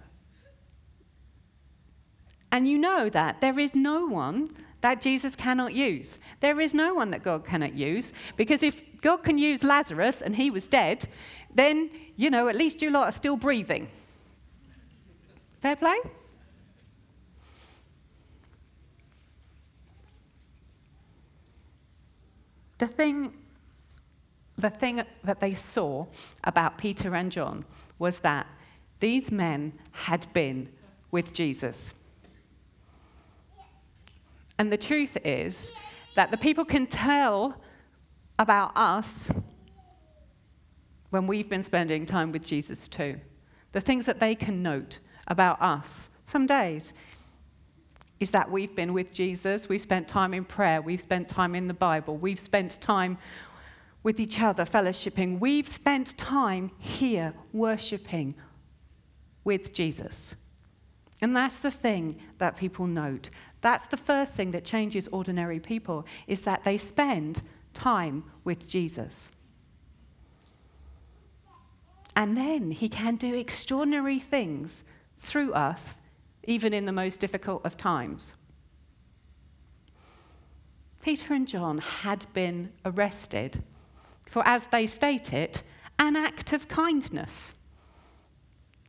And 2.50 2.68
you 2.68 2.78
know 2.78 3.08
that 3.08 3.40
there 3.40 3.58
is 3.58 3.74
no 3.74 4.06
one 4.06 4.56
that 4.86 5.00
Jesus 5.00 5.34
cannot 5.34 5.74
use. 5.74 6.20
There 6.38 6.60
is 6.60 6.72
no 6.72 6.94
one 6.94 7.10
that 7.10 7.24
God 7.24 7.44
cannot 7.44 7.74
use 7.74 8.12
because 8.36 8.62
if 8.62 9.00
God 9.00 9.16
can 9.24 9.36
use 9.36 9.64
Lazarus 9.64 10.22
and 10.22 10.36
he 10.36 10.48
was 10.48 10.68
dead, 10.68 11.08
then, 11.52 11.90
you 12.14 12.30
know, 12.30 12.46
at 12.46 12.54
least 12.54 12.80
you 12.80 12.90
lot 12.90 13.08
are 13.08 13.12
still 13.12 13.36
breathing. 13.36 13.88
Fair 15.60 15.74
play? 15.74 15.98
The 22.78 22.86
thing, 22.86 23.32
the 24.56 24.70
thing 24.70 25.02
that 25.24 25.40
they 25.40 25.54
saw 25.54 26.06
about 26.44 26.78
Peter 26.78 27.16
and 27.16 27.32
John 27.32 27.64
was 27.98 28.20
that 28.20 28.46
these 29.00 29.32
men 29.32 29.72
had 29.90 30.32
been 30.32 30.68
with 31.10 31.32
Jesus. 31.32 31.92
And 34.58 34.72
the 34.72 34.76
truth 34.76 35.18
is 35.24 35.70
that 36.14 36.30
the 36.30 36.36
people 36.36 36.64
can 36.64 36.86
tell 36.86 37.60
about 38.38 38.72
us 38.74 39.30
when 41.10 41.26
we've 41.26 41.48
been 41.48 41.62
spending 41.62 42.06
time 42.06 42.32
with 42.32 42.44
Jesus 42.44 42.88
too. 42.88 43.20
The 43.72 43.80
things 43.80 44.06
that 44.06 44.20
they 44.20 44.34
can 44.34 44.62
note 44.62 45.00
about 45.28 45.60
us 45.60 46.10
some 46.24 46.46
days 46.46 46.94
is 48.18 48.30
that 48.30 48.50
we've 48.50 48.74
been 48.74 48.92
with 48.92 49.12
Jesus, 49.12 49.68
we've 49.68 49.82
spent 49.82 50.08
time 50.08 50.32
in 50.32 50.44
prayer, 50.44 50.80
we've 50.80 51.00
spent 51.00 51.28
time 51.28 51.54
in 51.54 51.68
the 51.68 51.74
Bible, 51.74 52.16
we've 52.16 52.40
spent 52.40 52.80
time 52.80 53.18
with 54.02 54.18
each 54.18 54.40
other, 54.40 54.64
fellowshipping, 54.64 55.38
we've 55.38 55.68
spent 55.68 56.16
time 56.16 56.70
here 56.78 57.34
worshiping 57.52 58.34
with 59.44 59.74
Jesus. 59.74 60.34
And 61.20 61.36
that's 61.36 61.58
the 61.58 61.70
thing 61.70 62.16
that 62.38 62.56
people 62.56 62.86
note. 62.86 63.30
That's 63.66 63.86
the 63.86 63.96
first 63.96 64.34
thing 64.34 64.52
that 64.52 64.64
changes 64.64 65.08
ordinary 65.08 65.58
people 65.58 66.06
is 66.28 66.42
that 66.42 66.62
they 66.62 66.78
spend 66.78 67.42
time 67.74 68.22
with 68.44 68.68
Jesus. 68.68 69.28
And 72.14 72.36
then 72.36 72.70
he 72.70 72.88
can 72.88 73.16
do 73.16 73.34
extraordinary 73.34 74.20
things 74.20 74.84
through 75.18 75.52
us, 75.52 76.00
even 76.44 76.72
in 76.72 76.86
the 76.86 76.92
most 76.92 77.18
difficult 77.18 77.66
of 77.66 77.76
times. 77.76 78.34
Peter 81.02 81.34
and 81.34 81.48
John 81.48 81.78
had 81.78 82.24
been 82.32 82.70
arrested 82.84 83.64
for, 84.26 84.46
as 84.46 84.66
they 84.66 84.86
state 84.86 85.32
it, 85.32 85.64
an 85.98 86.14
act 86.14 86.52
of 86.52 86.68
kindness. 86.68 87.52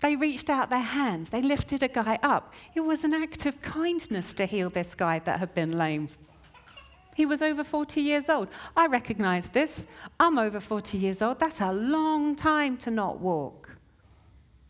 They 0.02 0.16
reached 0.16 0.50
out 0.50 0.70
their 0.70 0.80
hands, 0.80 1.30
they 1.30 1.42
lifted 1.42 1.84
a 1.84 1.88
guy 1.88 2.20
up. 2.22 2.54
It 2.76 2.82
was 2.82 3.04
an 3.04 3.14
act 3.14 3.46
of 3.46 3.62
kindness 3.62 4.34
to 4.36 4.46
heal 4.46 4.70
this 4.70 4.96
guy 4.96 5.20
that 5.20 5.40
had 5.40 5.56
been 5.56 5.78
lame 5.78 6.10
he 7.18 7.26
was 7.26 7.42
over 7.42 7.64
40 7.64 8.00
years 8.00 8.30
old. 8.30 8.48
I 8.76 8.86
recognize 8.86 9.50
this. 9.50 9.88
I'm 10.20 10.38
over 10.38 10.60
40 10.60 11.00
years 11.00 11.20
old. 11.20 11.40
That's 11.40 11.60
a 11.60 11.72
long 11.72 12.36
time 12.36 12.78
to 12.78 12.92
not 12.92 13.20
walk. 13.20 13.76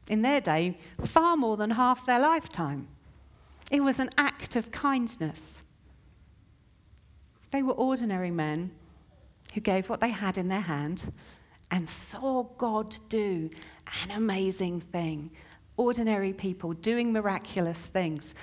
In 0.07 0.21
their 0.21 0.39
day, 0.39 0.77
far 1.03 1.35
more 1.35 1.57
than 1.57 1.71
half 1.71 2.05
their 2.05 2.21
lifetime. 2.21 2.87
It 3.69 3.81
was 3.81 3.99
an 3.99 4.11
act 4.17 4.55
of 4.55 4.71
kindness. 4.71 5.61
They 7.51 7.61
were 7.61 7.73
ordinary 7.73 8.31
men 8.31 8.71
who 9.53 9.59
gave 9.59 9.89
what 9.89 9.99
they 9.99 10.11
had 10.11 10.37
in 10.37 10.47
their 10.47 10.61
hand 10.61 11.11
and 11.71 11.87
saw 11.87 12.43
God 12.57 12.95
do 13.09 13.49
an 14.03 14.11
amazing 14.11 14.81
thing. 14.81 15.31
Ordinary 15.75 16.33
people 16.33 16.73
doing 16.73 17.11
miraculous 17.11 17.85
things. 17.85 18.35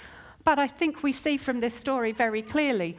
But 0.45 0.59
I 0.59 0.67
think 0.67 1.03
we 1.03 1.13
see 1.13 1.37
from 1.37 1.61
this 1.61 1.75
story 1.75 2.13
very 2.13 2.43
clearly 2.43 2.97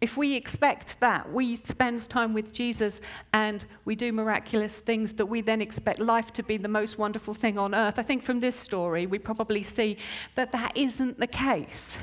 if 0.00 0.16
we 0.16 0.34
expect 0.34 1.00
that, 1.00 1.32
we 1.32 1.56
spend 1.56 2.06
time 2.08 2.34
with 2.34 2.52
Jesus 2.52 3.00
and 3.32 3.64
we 3.86 3.96
do 3.96 4.12
miraculous 4.12 4.80
things 4.80 5.14
that 5.14 5.24
we 5.24 5.40
then 5.40 5.62
expect 5.62 6.00
life 6.00 6.32
to 6.34 6.42
be 6.42 6.58
the 6.58 6.68
most 6.68 6.98
wonderful 6.98 7.32
thing 7.32 7.58
on 7.58 7.74
earth. 7.74 7.98
I 7.98 8.02
think 8.02 8.22
from 8.22 8.40
this 8.40 8.56
story, 8.56 9.06
we 9.06 9.18
probably 9.18 9.62
see 9.62 9.96
that 10.34 10.52
that 10.52 10.76
isn't 10.76 11.18
the 11.18 11.26
case. 11.26 11.98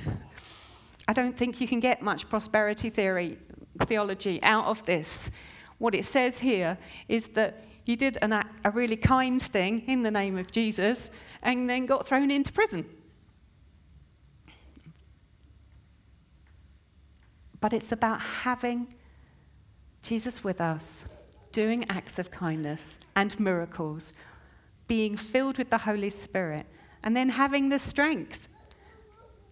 I 1.08 1.14
don't 1.14 1.38
think 1.38 1.62
you 1.62 1.68
can 1.68 1.80
get 1.80 2.02
much 2.02 2.28
prosperity 2.30 2.90
theory, 2.90 3.38
theology 3.82 4.42
out 4.42 4.66
of 4.66 4.84
this. 4.86 5.30
What 5.84 5.94
it 5.94 6.06
says 6.06 6.40
here 6.40 6.78
is 7.10 7.28
that 7.40 7.66
he 7.84 7.98
did 7.98 8.18
an, 8.22 8.32
a 8.64 8.72
really 8.72 8.96
kind 8.96 9.42
thing 9.42 9.84
in 9.86 10.04
the 10.04 10.12
name 10.12 10.38
of 10.38 10.50
Jesus 10.50 11.12
and 11.42 11.70
then 11.70 11.86
got 11.86 12.08
thrown 12.08 12.32
into 12.32 12.54
prison. 12.54 12.86
but 17.64 17.72
it's 17.72 17.94
about 17.94 18.20
having 18.20 18.94
Jesus 20.02 20.44
with 20.44 20.60
us, 20.60 21.06
doing 21.54 21.86
acts 21.90 22.20
of 22.20 22.30
kindness 22.30 23.00
and 23.16 23.40
miracles, 23.40 24.12
being 24.86 25.16
filled 25.16 25.58
with 25.58 25.70
the 25.70 25.78
Holy 25.78 26.10
Spirit, 26.10 26.66
and 27.04 27.16
then 27.16 27.30
having 27.30 27.70
the 27.70 27.80
strength 27.80 28.50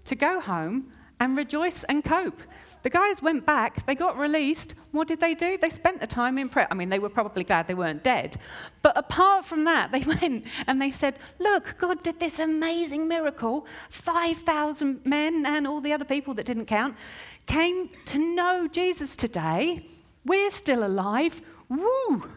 to 0.03 0.15
go 0.15 0.41
home 0.41 0.91
and 1.21 1.37
rejoice 1.37 1.85
and 1.85 2.03
cope. 2.03 2.41
The 2.83 2.89
guys 2.89 3.21
went 3.21 3.45
back, 3.45 3.85
they 3.85 3.93
got 3.93 4.17
released. 4.17 4.73
What 4.91 5.07
did 5.07 5.19
they 5.19 5.35
do? 5.35 5.57
They 5.57 5.69
spent 5.69 6.01
the 6.01 6.07
time 6.07 6.37
in 6.37 6.49
prayer. 6.49 6.67
I 6.71 6.73
mean, 6.73 6.89
they 6.89 6.99
were 6.99 7.09
probably 7.09 7.43
glad 7.43 7.67
they 7.67 7.75
weren't 7.75 8.03
dead. 8.03 8.37
But 8.81 8.97
apart 8.97 9.45
from 9.45 9.65
that, 9.65 9.91
they 9.91 9.99
went 10.21 10.45
and 10.67 10.81
they 10.81 10.91
said, 10.91 11.15
Look, 11.39 11.75
God 11.77 12.01
did 12.01 12.19
this 12.19 12.39
amazing 12.39 13.07
miracle. 13.07 13.67
5,000 13.89 15.05
men 15.05 15.45
and 15.45 15.67
all 15.67 15.81
the 15.81 15.93
other 15.93 16.05
people 16.05 16.33
that 16.35 16.45
didn't 16.45 16.65
count 16.65 16.97
came 17.45 17.89
to 18.05 18.17
know 18.17 18.67
Jesus 18.67 19.15
today. 19.15 19.85
We're 20.25 20.51
still 20.51 20.83
alive. 20.85 21.41
Woo! 21.69 22.29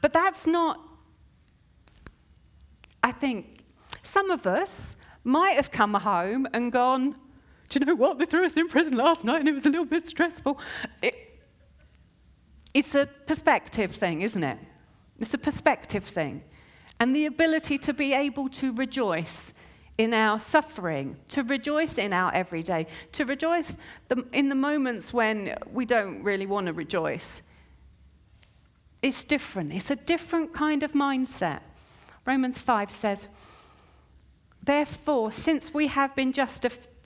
But 0.00 0.12
that's 0.12 0.46
not, 0.46 0.80
I 3.02 3.12
think, 3.12 3.64
some 4.02 4.30
of 4.30 4.46
us 4.46 4.96
might 5.24 5.56
have 5.56 5.70
come 5.70 5.94
home 5.94 6.46
and 6.52 6.72
gone, 6.72 7.16
Do 7.70 7.78
you 7.78 7.86
know 7.86 7.94
what? 7.94 8.18
They 8.18 8.26
threw 8.26 8.44
us 8.44 8.56
in 8.56 8.68
prison 8.68 8.96
last 8.96 9.24
night 9.24 9.40
and 9.40 9.48
it 9.48 9.54
was 9.54 9.64
a 9.64 9.70
little 9.70 9.86
bit 9.86 10.06
stressful. 10.06 10.58
It, 11.00 11.14
it's 12.74 12.94
a 12.94 13.06
perspective 13.06 13.92
thing, 13.92 14.22
isn't 14.22 14.42
it? 14.42 14.58
It's 15.20 15.34
a 15.34 15.38
perspective 15.38 16.04
thing. 16.04 16.42
And 16.98 17.14
the 17.14 17.26
ability 17.26 17.78
to 17.78 17.94
be 17.94 18.12
able 18.12 18.48
to 18.50 18.74
rejoice 18.74 19.54
in 19.96 20.12
our 20.12 20.40
suffering, 20.40 21.16
to 21.28 21.44
rejoice 21.44 21.96
in 21.96 22.12
our 22.12 22.34
everyday, 22.34 22.86
to 23.12 23.24
rejoice 23.24 23.76
in 24.32 24.48
the 24.48 24.54
moments 24.54 25.12
when 25.12 25.54
we 25.72 25.86
don't 25.86 26.22
really 26.22 26.46
want 26.46 26.66
to 26.66 26.72
rejoice. 26.72 27.42
It's 29.00 29.24
different. 29.24 29.72
It's 29.72 29.90
a 29.90 29.96
different 29.96 30.52
kind 30.52 30.82
of 30.82 30.92
mindset. 30.92 31.60
Romans 32.26 32.60
5 32.60 32.90
says, 32.90 33.28
Therefore, 34.62 35.32
since 35.32 35.72
we 35.72 35.86
have 35.86 36.14
been 36.16 36.32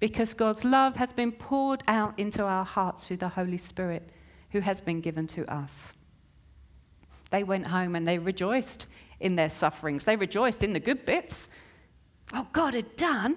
because 0.00 0.34
God's 0.34 0.64
love 0.64 0.96
has 0.96 1.12
been 1.12 1.32
poured 1.32 1.82
out 1.86 2.18
into 2.18 2.44
our 2.44 2.64
hearts 2.64 3.06
through 3.06 3.18
the 3.18 3.28
Holy 3.28 3.58
Spirit 3.58 4.10
who 4.50 4.60
has 4.60 4.80
been 4.80 5.00
given 5.00 5.26
to 5.28 5.50
us. 5.52 5.92
They 7.30 7.42
went 7.42 7.66
home 7.66 7.96
and 7.96 8.06
they 8.06 8.18
rejoiced 8.18 8.86
in 9.20 9.36
their 9.36 9.50
sufferings. 9.50 10.04
They 10.04 10.16
rejoiced 10.16 10.62
in 10.62 10.72
the 10.72 10.80
good 10.80 11.04
bits, 11.04 11.48
what 12.30 12.52
God 12.52 12.74
had 12.74 12.96
done, 12.96 13.36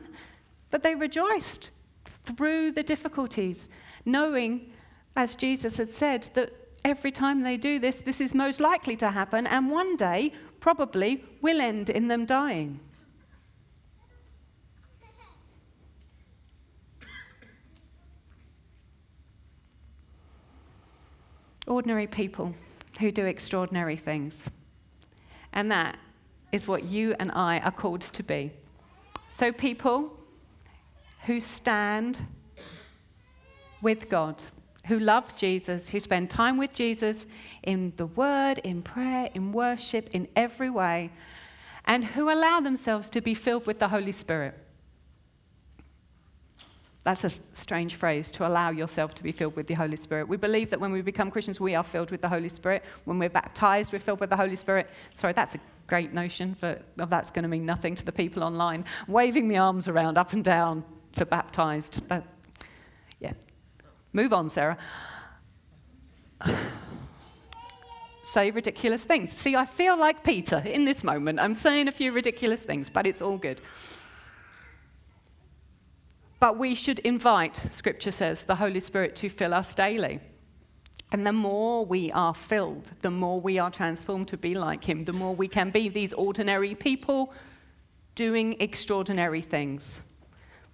but 0.69 0.83
they 0.83 0.95
rejoiced 0.95 1.71
through 2.05 2.71
the 2.71 2.83
difficulties, 2.83 3.69
knowing, 4.05 4.71
as 5.15 5.35
Jesus 5.35 5.77
had 5.77 5.89
said, 5.89 6.29
that 6.33 6.53
every 6.83 7.11
time 7.11 7.41
they 7.41 7.57
do 7.57 7.79
this, 7.79 7.95
this 7.97 8.19
is 8.21 8.35
most 8.35 8.59
likely 8.59 8.95
to 8.97 9.09
happen, 9.09 9.47
and 9.47 9.71
one 9.71 9.95
day 9.95 10.33
probably 10.59 11.23
will 11.41 11.61
end 11.61 11.89
in 11.89 12.07
them 12.07 12.25
dying. 12.25 12.79
Ordinary 21.67 22.07
people 22.07 22.55
who 22.99 23.11
do 23.11 23.25
extraordinary 23.25 23.95
things. 23.95 24.45
And 25.53 25.71
that 25.71 25.97
is 26.51 26.67
what 26.67 26.83
you 26.83 27.15
and 27.19 27.31
I 27.31 27.59
are 27.59 27.71
called 27.71 28.01
to 28.01 28.23
be. 28.23 28.51
So, 29.29 29.51
people 29.51 30.17
who 31.25 31.39
stand 31.39 32.19
with 33.81 34.09
God, 34.09 34.41
who 34.87 34.99
love 34.99 35.35
Jesus, 35.37 35.89
who 35.89 35.99
spend 35.99 36.29
time 36.29 36.57
with 36.57 36.73
Jesus 36.73 37.25
in 37.63 37.93
the 37.97 38.05
word, 38.05 38.59
in 38.59 38.81
prayer, 38.81 39.29
in 39.33 39.51
worship, 39.51 40.09
in 40.13 40.27
every 40.35 40.69
way, 40.69 41.11
and 41.85 42.03
who 42.03 42.31
allow 42.31 42.59
themselves 42.59 43.09
to 43.11 43.21
be 43.21 43.33
filled 43.33 43.65
with 43.65 43.79
the 43.79 43.89
Holy 43.89 44.11
Spirit. 44.11 44.57
That's 47.07 47.23
a 47.23 47.31
strange 47.53 47.95
phrase, 47.95 48.31
to 48.31 48.45
allow 48.45 48.69
yourself 48.69 49.15
to 49.15 49.23
be 49.23 49.31
filled 49.31 49.55
with 49.55 49.67
the 49.67 49.75
Holy 49.75 49.95
Spirit. 49.95 50.27
We 50.27 50.35
believe 50.35 50.71
that 50.71 50.81
when 50.81 50.91
we 50.91 51.01
become 51.01 51.31
Christians, 51.31 51.57
we 51.57 51.73
are 51.73 51.81
filled 51.81 52.11
with 52.11 52.21
the 52.21 52.27
Holy 52.27 52.49
Spirit. 52.49 52.83
When 53.05 53.17
we're 53.17 53.29
baptized, 53.29 53.93
we're 53.93 53.99
filled 53.99 54.19
with 54.19 54.29
the 54.29 54.35
Holy 54.35 54.57
Spirit. 54.57 54.89
Sorry, 55.15 55.31
that's 55.31 55.55
a 55.55 55.59
great 55.87 56.11
notion, 56.11 56.57
but 56.59 56.83
that's 56.97 57.31
going 57.31 57.43
to 57.43 57.47
mean 57.47 57.65
nothing 57.65 57.95
to 57.95 58.03
the 58.03 58.11
people 58.11 58.43
online. 58.43 58.83
Waving 59.07 59.47
the 59.47 59.55
arms 59.55 59.87
around 59.87 60.17
up 60.17 60.33
and 60.33 60.43
down 60.43 60.83
for 61.13 61.23
baptized. 61.23 62.05
That, 62.09 62.25
yeah. 63.21 63.31
Move 64.11 64.33
on, 64.33 64.49
Sarah. 64.49 64.77
Say 68.25 68.51
ridiculous 68.51 69.05
things. 69.05 69.33
See, 69.39 69.55
I 69.55 69.65
feel 69.65 69.97
like 69.97 70.25
Peter 70.25 70.57
in 70.57 70.83
this 70.83 71.05
moment. 71.05 71.39
I'm 71.39 71.55
saying 71.55 71.87
a 71.87 71.93
few 71.93 72.11
ridiculous 72.11 72.59
things, 72.59 72.89
but 72.89 73.07
it's 73.07 73.21
all 73.21 73.37
good. 73.37 73.61
But 76.39 76.57
we 76.57 76.75
should 76.75 76.99
invite, 76.99 77.55
Scripture 77.71 78.11
says, 78.11 78.43
the 78.43 78.55
Holy 78.55 78.79
Spirit 78.79 79.15
to 79.17 79.29
fill 79.29 79.53
us 79.53 79.73
daily. 79.73 80.19
And 81.11 81.25
the 81.25 81.33
more 81.33 81.85
we 81.85 82.11
are 82.11 82.33
filled, 82.33 82.91
the 83.01 83.11
more 83.11 83.39
we 83.39 83.57
are 83.59 83.71
transformed 83.71 84.27
to 84.29 84.37
be 84.37 84.55
like 84.55 84.83
Him, 84.83 85.03
the 85.03 85.13
more 85.13 85.33
we 85.33 85.47
can 85.47 85.71
be 85.71 85.89
these 85.89 86.13
ordinary 86.13 86.75
people 86.75 87.33
doing 88.15 88.55
extraordinary 88.59 89.41
things. 89.41 90.01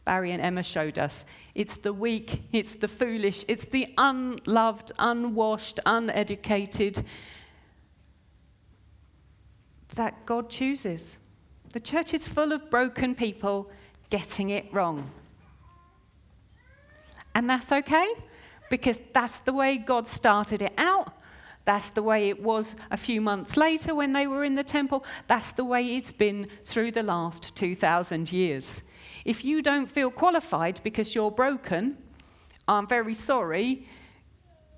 Barry 0.06 0.32
and 0.32 0.42
Emma 0.42 0.64
showed 0.64 0.98
us 0.98 1.26
it's 1.56 1.78
the 1.78 1.94
weak, 1.94 2.42
it's 2.52 2.76
the 2.76 2.88
foolish, 2.88 3.46
it's 3.48 3.66
the 3.66 3.88
unloved, 3.98 4.92
unwashed, 5.00 5.80
uneducated 5.86 7.06
that 9.96 10.26
God 10.26 10.50
chooses. 10.50 11.20
The 11.72 11.80
church 11.80 12.14
is 12.14 12.28
full 12.28 12.52
of 12.52 12.70
broken 12.70 13.14
people 13.16 13.70
getting 14.10 14.50
it 14.50 14.66
wrong. 14.74 15.12
And 17.36 17.50
that's 17.50 17.72
okay 17.72 18.14
because 18.70 19.00
that's 19.14 19.40
the 19.40 19.54
way 19.54 19.78
God 19.78 20.08
started 20.08 20.62
it 20.62 20.74
out. 20.78 21.14
That's 21.66 21.90
the 21.90 22.04
way 22.04 22.30
it 22.30 22.42
was 22.42 22.76
a 22.92 22.98
few 22.98 23.22
months 23.22 23.56
later 23.56 23.96
when 23.96 24.12
they 24.12 24.28
were 24.28 24.44
in 24.44 24.56
the 24.56 24.64
temple. 24.64 25.06
That's 25.28 25.52
the 25.52 25.64
way 25.64 25.96
it's 25.96 26.12
been 26.12 26.48
through 26.66 26.92
the 26.92 27.04
last 27.04 27.56
2,000 27.56 28.32
years. 28.32 28.84
If 29.24 29.46
you 29.46 29.62
don't 29.62 29.90
feel 29.90 30.12
qualified 30.12 30.82
because 30.84 31.16
you're 31.16 31.32
broken, 31.32 31.98
I'm 32.68 32.88
very 32.88 33.14
sorry. 33.14 33.88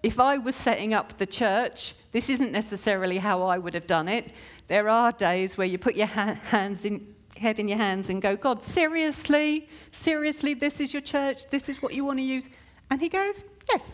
If 0.04 0.20
I 0.20 0.38
was 0.38 0.56
setting 0.56 0.94
up 0.94 1.18
the 1.18 1.26
church, 1.26 1.96
this 2.12 2.30
isn't 2.30 2.52
necessarily 2.52 3.18
how 3.18 3.42
I 3.42 3.58
would 3.58 3.74
have 3.74 3.88
done 3.88 4.08
it. 4.08 4.32
There 4.68 4.88
are 4.88 5.12
days 5.12 5.58
where 5.58 5.68
you 5.68 5.80
put 5.80 5.96
your 5.96 6.08
ha- 6.08 6.40
hands 6.50 6.86
in, 6.86 7.15
head 7.38 7.60
in 7.60 7.68
your 7.68 7.78
hands 7.78 8.10
and 8.10 8.22
go, 8.22 8.36
God, 8.36 8.64
seriously? 8.64 9.68
Seriously, 9.92 10.54
this 10.54 10.80
is 10.80 10.94
your 10.94 11.02
church? 11.02 11.48
This 11.50 11.70
is 11.70 11.82
what 11.82 11.94
you 11.94 12.06
want 12.06 12.20
to 12.20 12.24
use? 12.24 12.50
And 12.90 13.02
he 13.02 13.10
goes, 13.10 13.44
Yes. 13.72 13.94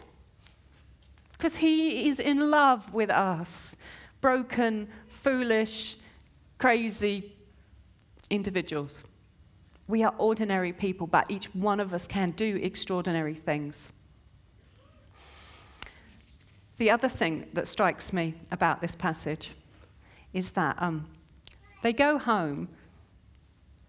Because 1.32 1.58
he 1.58 2.10
is 2.10 2.20
in 2.20 2.52
love 2.52 2.94
with 2.94 3.10
us, 3.10 3.76
broken, 4.20 4.88
foolish, 5.08 5.98
crazy 6.60 7.34
individuals. 8.30 9.04
We 9.88 10.04
are 10.04 10.14
ordinary 10.20 10.72
people, 10.72 11.08
but 11.08 11.30
each 11.30 11.48
one 11.56 11.80
of 11.80 11.94
us 11.94 12.06
can 12.06 12.32
do 12.32 12.60
extraordinary 12.62 13.34
things. 13.34 13.90
The 16.78 16.92
other 16.92 17.10
thing 17.10 17.48
that 17.54 17.68
strikes 17.68 18.14
me 18.14 18.36
about 18.52 18.82
this 18.82 18.96
passage 18.96 19.52
is 20.34 20.52
that 20.52 20.82
um, 20.82 21.08
they 21.82 21.94
go 21.94 22.18
home 22.18 22.70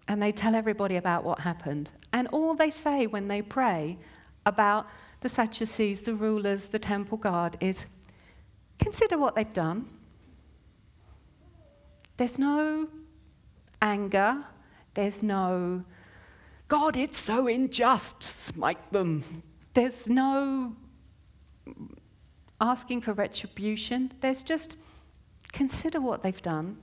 and 0.07 0.21
they 0.21 0.31
tell 0.31 0.55
everybody 0.55 0.95
about 0.95 1.23
what 1.23 1.39
happened. 1.39 1.91
And 2.11 2.27
all 2.27 2.55
they 2.55 2.69
say 2.69 3.07
when 3.07 3.27
they 3.27 3.41
pray 3.41 3.97
about 4.45 4.87
the 5.21 5.29
Sadducees, 5.29 6.01
the 6.01 6.13
rulers, 6.13 6.67
the 6.67 6.79
temple 6.79 7.17
guard 7.17 7.55
is 7.59 7.85
consider 8.79 9.17
what 9.17 9.35
they've 9.35 9.53
done. 9.53 9.87
There's 12.17 12.37
no 12.37 12.87
anger, 13.81 14.43
there's 14.93 15.23
no, 15.23 15.83
God, 16.67 16.95
it's 16.95 17.17
so 17.17 17.47
unjust, 17.47 18.21
smite 18.21 18.91
them. 18.91 19.23
There's 19.73 20.07
no 20.07 20.75
asking 22.61 23.01
for 23.01 23.13
retribution. 23.13 24.11
There's 24.21 24.43
just 24.43 24.77
consider 25.51 25.99
what 25.99 26.21
they've 26.21 26.41
done, 26.41 26.77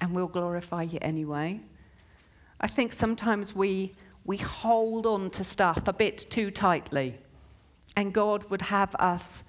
and 0.00 0.14
we'll 0.14 0.28
glorify 0.28 0.82
you 0.82 0.98
anyway. 1.00 1.60
I 2.62 2.68
think 2.68 2.92
sometimes 2.92 3.54
we, 3.54 3.94
we 4.24 4.36
hold 4.36 5.04
on 5.04 5.30
to 5.30 5.44
stuff 5.44 5.88
a 5.88 5.92
bit 5.92 6.18
too 6.18 6.50
tightly, 6.50 7.18
and 7.96 8.12
God 8.12 8.44
would 8.50 8.62
have 8.62 8.94
us 8.96 9.42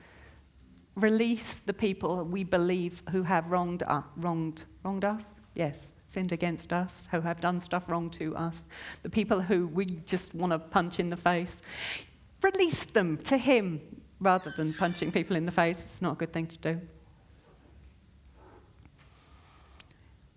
release 0.96 1.54
the 1.54 1.74
people 1.74 2.24
we 2.26 2.44
believe 2.44 3.02
who 3.12 3.24
have 3.24 3.50
wronged, 3.52 3.84
uh, 3.84 4.02
wronged, 4.18 4.64
wronged 4.84 5.06
us. 5.06 5.38
Yes, 5.56 5.94
sinned 6.08 6.32
against 6.32 6.74
us, 6.74 7.08
who 7.12 7.22
have 7.22 7.40
done 7.40 7.60
stuff 7.60 7.88
wrong 7.88 8.10
to 8.12 8.36
us, 8.36 8.66
the 9.04 9.10
people 9.10 9.42
who 9.42 9.68
we 9.68 9.86
just 9.86 10.34
want 10.34 10.52
to 10.52 10.60
punch 10.60 11.00
in 11.00 11.10
the 11.10 11.18
face. 11.18 11.62
Release 12.42 12.84
them 12.86 13.18
to 13.20 13.38
Him 13.38 13.82
rather 14.20 14.52
than 14.52 14.74
punching 14.74 15.12
people 15.12 15.36
in 15.36 15.46
the 15.46 15.52
face. 15.52 15.80
It's 15.80 16.02
not 16.02 16.14
a 16.14 16.16
good 16.16 16.34
thing 16.34 16.48
to 16.48 16.58
do. 16.58 16.82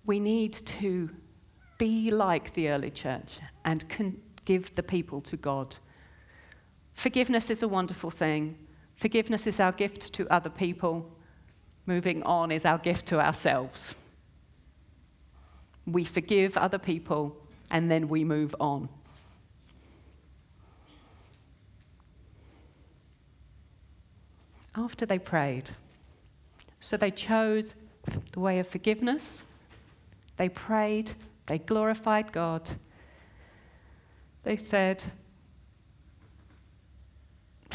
We 0.04 0.20
need 0.20 0.52
to 0.52 1.10
be 1.78 2.10
like 2.10 2.54
the 2.54 2.68
early 2.68 2.90
church 2.90 3.40
and 3.64 3.88
can 3.88 4.20
give 4.44 4.74
the 4.74 4.82
people 4.82 5.20
to 5.22 5.36
God. 5.36 5.76
Forgiveness 6.94 7.50
is 7.50 7.62
a 7.62 7.68
wonderful 7.68 8.10
thing. 8.10 8.56
Forgiveness 8.96 9.46
is 9.46 9.60
our 9.60 9.72
gift 9.72 10.12
to 10.14 10.26
other 10.32 10.48
people. 10.48 11.10
Moving 11.84 12.22
on 12.22 12.50
is 12.50 12.64
our 12.64 12.78
gift 12.78 13.06
to 13.06 13.20
ourselves. 13.20 13.94
We 15.86 16.04
forgive 16.04 16.56
other 16.56 16.78
people 16.78 17.36
and 17.70 17.90
then 17.90 18.08
we 18.08 18.24
move 18.24 18.54
on. 18.58 18.88
After 24.74 25.06
they 25.06 25.18
prayed, 25.18 25.70
so 26.80 26.96
they 26.96 27.10
chose 27.10 27.74
the 28.32 28.40
way 28.40 28.58
of 28.58 28.68
forgiveness, 28.68 29.42
they 30.36 30.48
prayed, 30.48 31.12
they 31.46 31.58
glorified 31.58 32.32
God. 32.32 32.68
They 34.42 34.56
said, 34.56 35.02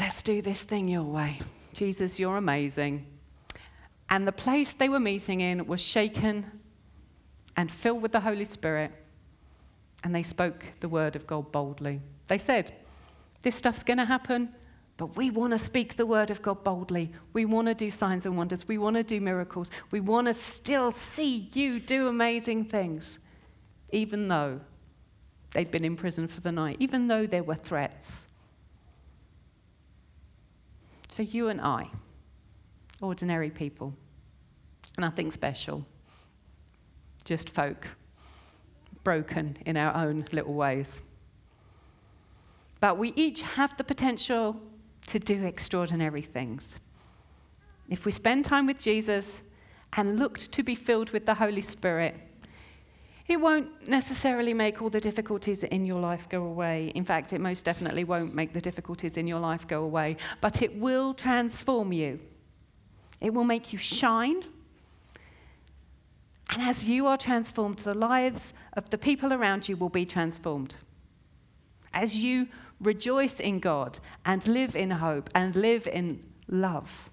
Let's 0.00 0.22
do 0.22 0.40
this 0.42 0.62
thing 0.62 0.88
your 0.88 1.02
way. 1.02 1.40
Jesus, 1.74 2.18
you're 2.18 2.36
amazing. 2.36 3.06
And 4.08 4.26
the 4.26 4.32
place 4.32 4.72
they 4.72 4.88
were 4.88 5.00
meeting 5.00 5.40
in 5.40 5.66
was 5.66 5.80
shaken 5.80 6.50
and 7.56 7.70
filled 7.70 8.02
with 8.02 8.12
the 8.12 8.20
Holy 8.20 8.44
Spirit. 8.44 8.90
And 10.02 10.14
they 10.14 10.22
spoke 10.22 10.64
the 10.80 10.88
word 10.88 11.14
of 11.14 11.26
God 11.26 11.52
boldly. 11.52 12.00
They 12.26 12.38
said, 12.38 12.72
This 13.42 13.54
stuff's 13.54 13.82
going 13.82 13.98
to 13.98 14.04
happen, 14.04 14.48
But 14.96 15.16
we 15.16 15.30
want 15.30 15.52
to 15.52 15.58
speak 15.58 15.96
the 15.96 16.06
word 16.06 16.30
of 16.30 16.42
God 16.42 16.62
boldly. 16.62 17.10
We 17.32 17.44
want 17.44 17.68
to 17.68 17.74
do 17.74 17.90
signs 17.90 18.26
and 18.26 18.36
wonders. 18.36 18.68
We 18.68 18.78
want 18.78 18.96
to 18.96 19.02
do 19.02 19.20
miracles. 19.20 19.70
We 19.90 20.00
want 20.00 20.28
to 20.28 20.34
still 20.34 20.92
see 20.92 21.48
you 21.54 21.80
do 21.80 22.08
amazing 22.08 22.66
things, 22.66 23.18
even 23.92 24.28
though 24.28 24.60
they'd 25.52 25.70
been 25.70 25.84
in 25.84 25.96
prison 25.96 26.26
for 26.26 26.40
the 26.40 26.52
night, 26.52 26.76
even 26.80 27.08
though 27.08 27.26
there 27.26 27.42
were 27.42 27.54
threats. 27.54 28.26
So, 31.08 31.22
you 31.22 31.48
and 31.48 31.60
I, 31.60 31.90
ordinary 33.00 33.50
people, 33.50 33.94
nothing 34.98 35.30
special, 35.30 35.84
just 37.24 37.50
folk, 37.50 37.86
broken 39.04 39.58
in 39.66 39.76
our 39.76 39.94
own 39.94 40.24
little 40.32 40.54
ways. 40.54 41.02
But 42.80 42.98
we 42.98 43.12
each 43.14 43.42
have 43.42 43.76
the 43.76 43.84
potential 43.84 44.60
to 45.08 45.18
do 45.18 45.44
extraordinary 45.44 46.22
things. 46.22 46.78
If 47.88 48.06
we 48.06 48.12
spend 48.12 48.44
time 48.44 48.66
with 48.66 48.78
Jesus 48.78 49.42
and 49.92 50.18
looked 50.18 50.50
to 50.52 50.62
be 50.62 50.74
filled 50.74 51.10
with 51.10 51.26
the 51.26 51.34
Holy 51.34 51.60
Spirit, 51.60 52.16
it 53.28 53.40
won't 53.40 53.88
necessarily 53.88 54.52
make 54.52 54.82
all 54.82 54.90
the 54.90 55.00
difficulties 55.00 55.62
in 55.62 55.86
your 55.86 56.00
life 56.00 56.28
go 56.28 56.44
away. 56.44 56.92
In 56.94 57.04
fact, 57.04 57.32
it 57.32 57.40
most 57.40 57.64
definitely 57.64 58.04
won't 58.04 58.34
make 58.34 58.52
the 58.52 58.60
difficulties 58.60 59.16
in 59.16 59.26
your 59.26 59.38
life 59.38 59.66
go 59.66 59.84
away, 59.84 60.16
but 60.40 60.60
it 60.60 60.76
will 60.78 61.14
transform 61.14 61.92
you. 61.92 62.18
It 63.20 63.32
will 63.32 63.44
make 63.44 63.72
you 63.72 63.78
shine. 63.78 64.42
And 66.52 66.62
as 66.62 66.88
you 66.88 67.06
are 67.06 67.16
transformed, 67.16 67.78
the 67.78 67.94
lives 67.94 68.52
of 68.74 68.90
the 68.90 68.98
people 68.98 69.32
around 69.32 69.68
you 69.68 69.76
will 69.76 69.88
be 69.88 70.04
transformed. 70.04 70.74
As 71.94 72.16
you 72.16 72.48
rejoice 72.80 73.38
in 73.38 73.60
God 73.60 74.00
and 74.26 74.46
live 74.48 74.74
in 74.74 74.90
hope 74.90 75.30
and 75.34 75.54
live 75.54 75.86
in 75.86 76.22
love, 76.48 77.08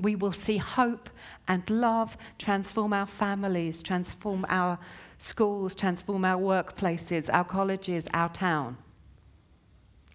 we 0.00 0.16
will 0.16 0.32
see 0.32 0.56
hope 0.56 1.10
and 1.48 1.68
love 1.68 2.16
transform 2.38 2.92
our 2.92 3.06
families, 3.06 3.82
transform 3.82 4.46
our 4.48 4.78
schools, 5.18 5.74
transform 5.74 6.24
our 6.24 6.40
workplaces, 6.40 7.28
our 7.32 7.44
colleges, 7.44 8.08
our 8.14 8.28
town. 8.30 8.76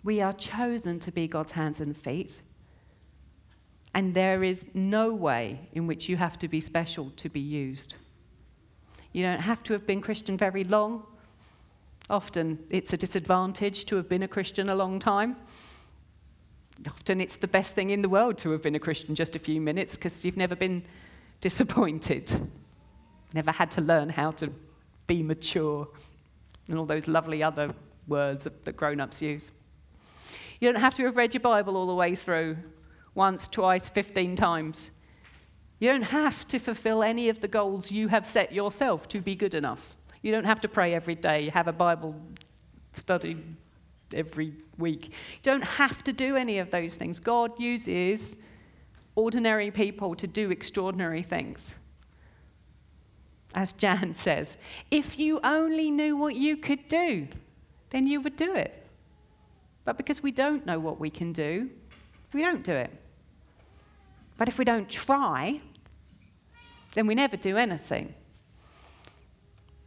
We 0.03 0.21
are 0.21 0.33
chosen 0.33 0.99
to 0.99 1.11
be 1.11 1.27
God's 1.27 1.51
hands 1.51 1.81
and 1.81 1.95
feet. 1.95 2.41
And 3.93 4.13
there 4.13 4.43
is 4.43 4.67
no 4.73 5.13
way 5.13 5.69
in 5.73 5.87
which 5.87 6.09
you 6.09 6.17
have 6.17 6.37
to 6.39 6.47
be 6.47 6.61
special 6.61 7.11
to 7.15 7.29
be 7.29 7.39
used. 7.39 7.95
You 9.13 9.23
don't 9.23 9.39
have 9.39 9.63
to 9.63 9.73
have 9.73 9.87
been 9.87 10.01
Christian 10.01 10.37
very 10.37 10.63
long. 10.65 11.05
Often 12.09 12.59
it's 12.69 12.91
a 12.93 12.97
disadvantage 12.97 13.85
to 13.85 13.95
have 13.95 14.09
been 14.09 14.23
a 14.23 14.27
Christian 14.27 14.69
a 14.69 14.75
long 14.75 14.99
time. 14.99 15.37
Often 16.85 17.21
it's 17.21 17.37
the 17.37 17.47
best 17.47 17.73
thing 17.73 17.89
in 17.89 18.01
the 18.01 18.09
world 18.09 18.37
to 18.39 18.51
have 18.51 18.61
been 18.61 18.75
a 18.75 18.79
Christian 18.79 19.15
just 19.15 19.35
a 19.35 19.39
few 19.39 19.61
minutes 19.61 19.95
because 19.95 20.25
you've 20.25 20.37
never 20.37 20.55
been 20.55 20.83
disappointed, 21.39 22.31
never 23.33 23.51
had 23.51 23.71
to 23.71 23.81
learn 23.81 24.09
how 24.09 24.31
to 24.31 24.51
be 25.07 25.23
mature, 25.23 25.87
and 26.67 26.77
all 26.77 26.85
those 26.85 27.07
lovely 27.07 27.41
other 27.41 27.73
words 28.07 28.47
that 28.63 28.75
grown 28.75 28.99
ups 28.99 29.21
use. 29.21 29.51
You 30.59 30.71
don't 30.71 30.81
have 30.81 30.93
to 30.95 31.05
have 31.05 31.15
read 31.15 31.33
your 31.33 31.41
Bible 31.41 31.77
all 31.77 31.87
the 31.87 31.95
way 31.95 32.15
through 32.15 32.57
once, 33.13 33.47
twice, 33.47 33.87
15 33.87 34.35
times. 34.35 34.91
You 35.79 35.89
don't 35.91 36.03
have 36.03 36.47
to 36.49 36.59
fulfill 36.59 37.03
any 37.03 37.29
of 37.29 37.39
the 37.39 37.47
goals 37.47 37.91
you 37.91 38.09
have 38.09 38.25
set 38.27 38.51
yourself 38.51 39.07
to 39.09 39.21
be 39.21 39.35
good 39.35 39.53
enough. 39.53 39.95
You 40.21 40.31
don't 40.31 40.45
have 40.45 40.61
to 40.61 40.67
pray 40.67 40.93
every 40.93 41.15
day, 41.15 41.49
have 41.49 41.67
a 41.67 41.73
Bible 41.73 42.15
study 42.91 43.37
every 44.15 44.53
week. 44.77 45.07
You 45.07 45.11
don't 45.43 45.63
have 45.63 46.03
to 46.05 46.13
do 46.13 46.35
any 46.35 46.59
of 46.59 46.71
those 46.71 46.95
things. 46.95 47.19
God 47.19 47.59
uses 47.59 48.35
ordinary 49.15 49.71
people 49.71 50.15
to 50.15 50.27
do 50.27 50.51
extraordinary 50.51 51.23
things. 51.23 51.75
As 53.53 53.73
Jan 53.73 54.13
says, 54.25 54.57
if 54.91 55.19
you 55.19 55.39
only 55.43 55.91
knew 55.91 56.17
what 56.17 56.35
you 56.35 56.57
could 56.57 56.87
do, 56.87 57.27
then 57.91 58.07
you 58.07 58.21
would 58.21 58.35
do 58.35 58.53
it. 58.53 58.85
But 59.85 59.97
because 59.97 60.23
we 60.23 60.31
don't 60.31 60.65
know 60.65 60.79
what 60.79 60.99
we 60.99 61.09
can 61.09 61.31
do, 61.31 61.69
we 62.33 62.41
don't 62.41 62.63
do 62.63 62.73
it. 62.73 62.91
But 64.37 64.47
if 64.49 64.57
we 64.57 64.65
don't 64.65 64.89
try, 64.89 65.61
then 66.93 67.07
we 67.07 67.15
never 67.15 67.37
do 67.37 67.57
anything. 67.57 68.13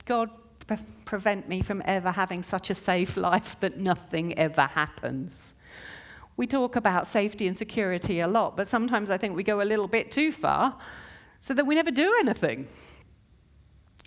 God 0.05 0.31
pre- 0.69 0.77
prevent 1.05 1.49
me 1.49 1.61
from 1.63 1.83
ever 1.85 2.13
having 2.13 2.45
such 2.45 2.71
a 2.71 2.75
safe 2.75 3.17
life 3.17 3.59
that 3.59 3.79
nothing 3.79 4.39
ever 4.39 4.63
happens. 4.63 5.55
We 6.37 6.47
talk 6.47 6.77
about 6.77 7.09
safety 7.09 7.49
and 7.49 7.57
security 7.57 8.21
a 8.21 8.29
lot, 8.29 8.57
but 8.57 8.69
sometimes 8.69 9.11
I 9.11 9.17
think 9.17 9.35
we 9.35 9.43
go 9.43 9.61
a 9.61 9.65
little 9.65 9.89
bit 9.89 10.13
too 10.13 10.31
far 10.31 10.79
so 11.41 11.53
that 11.55 11.67
we 11.67 11.75
never 11.75 11.91
do 11.91 12.15
anything. 12.21 12.69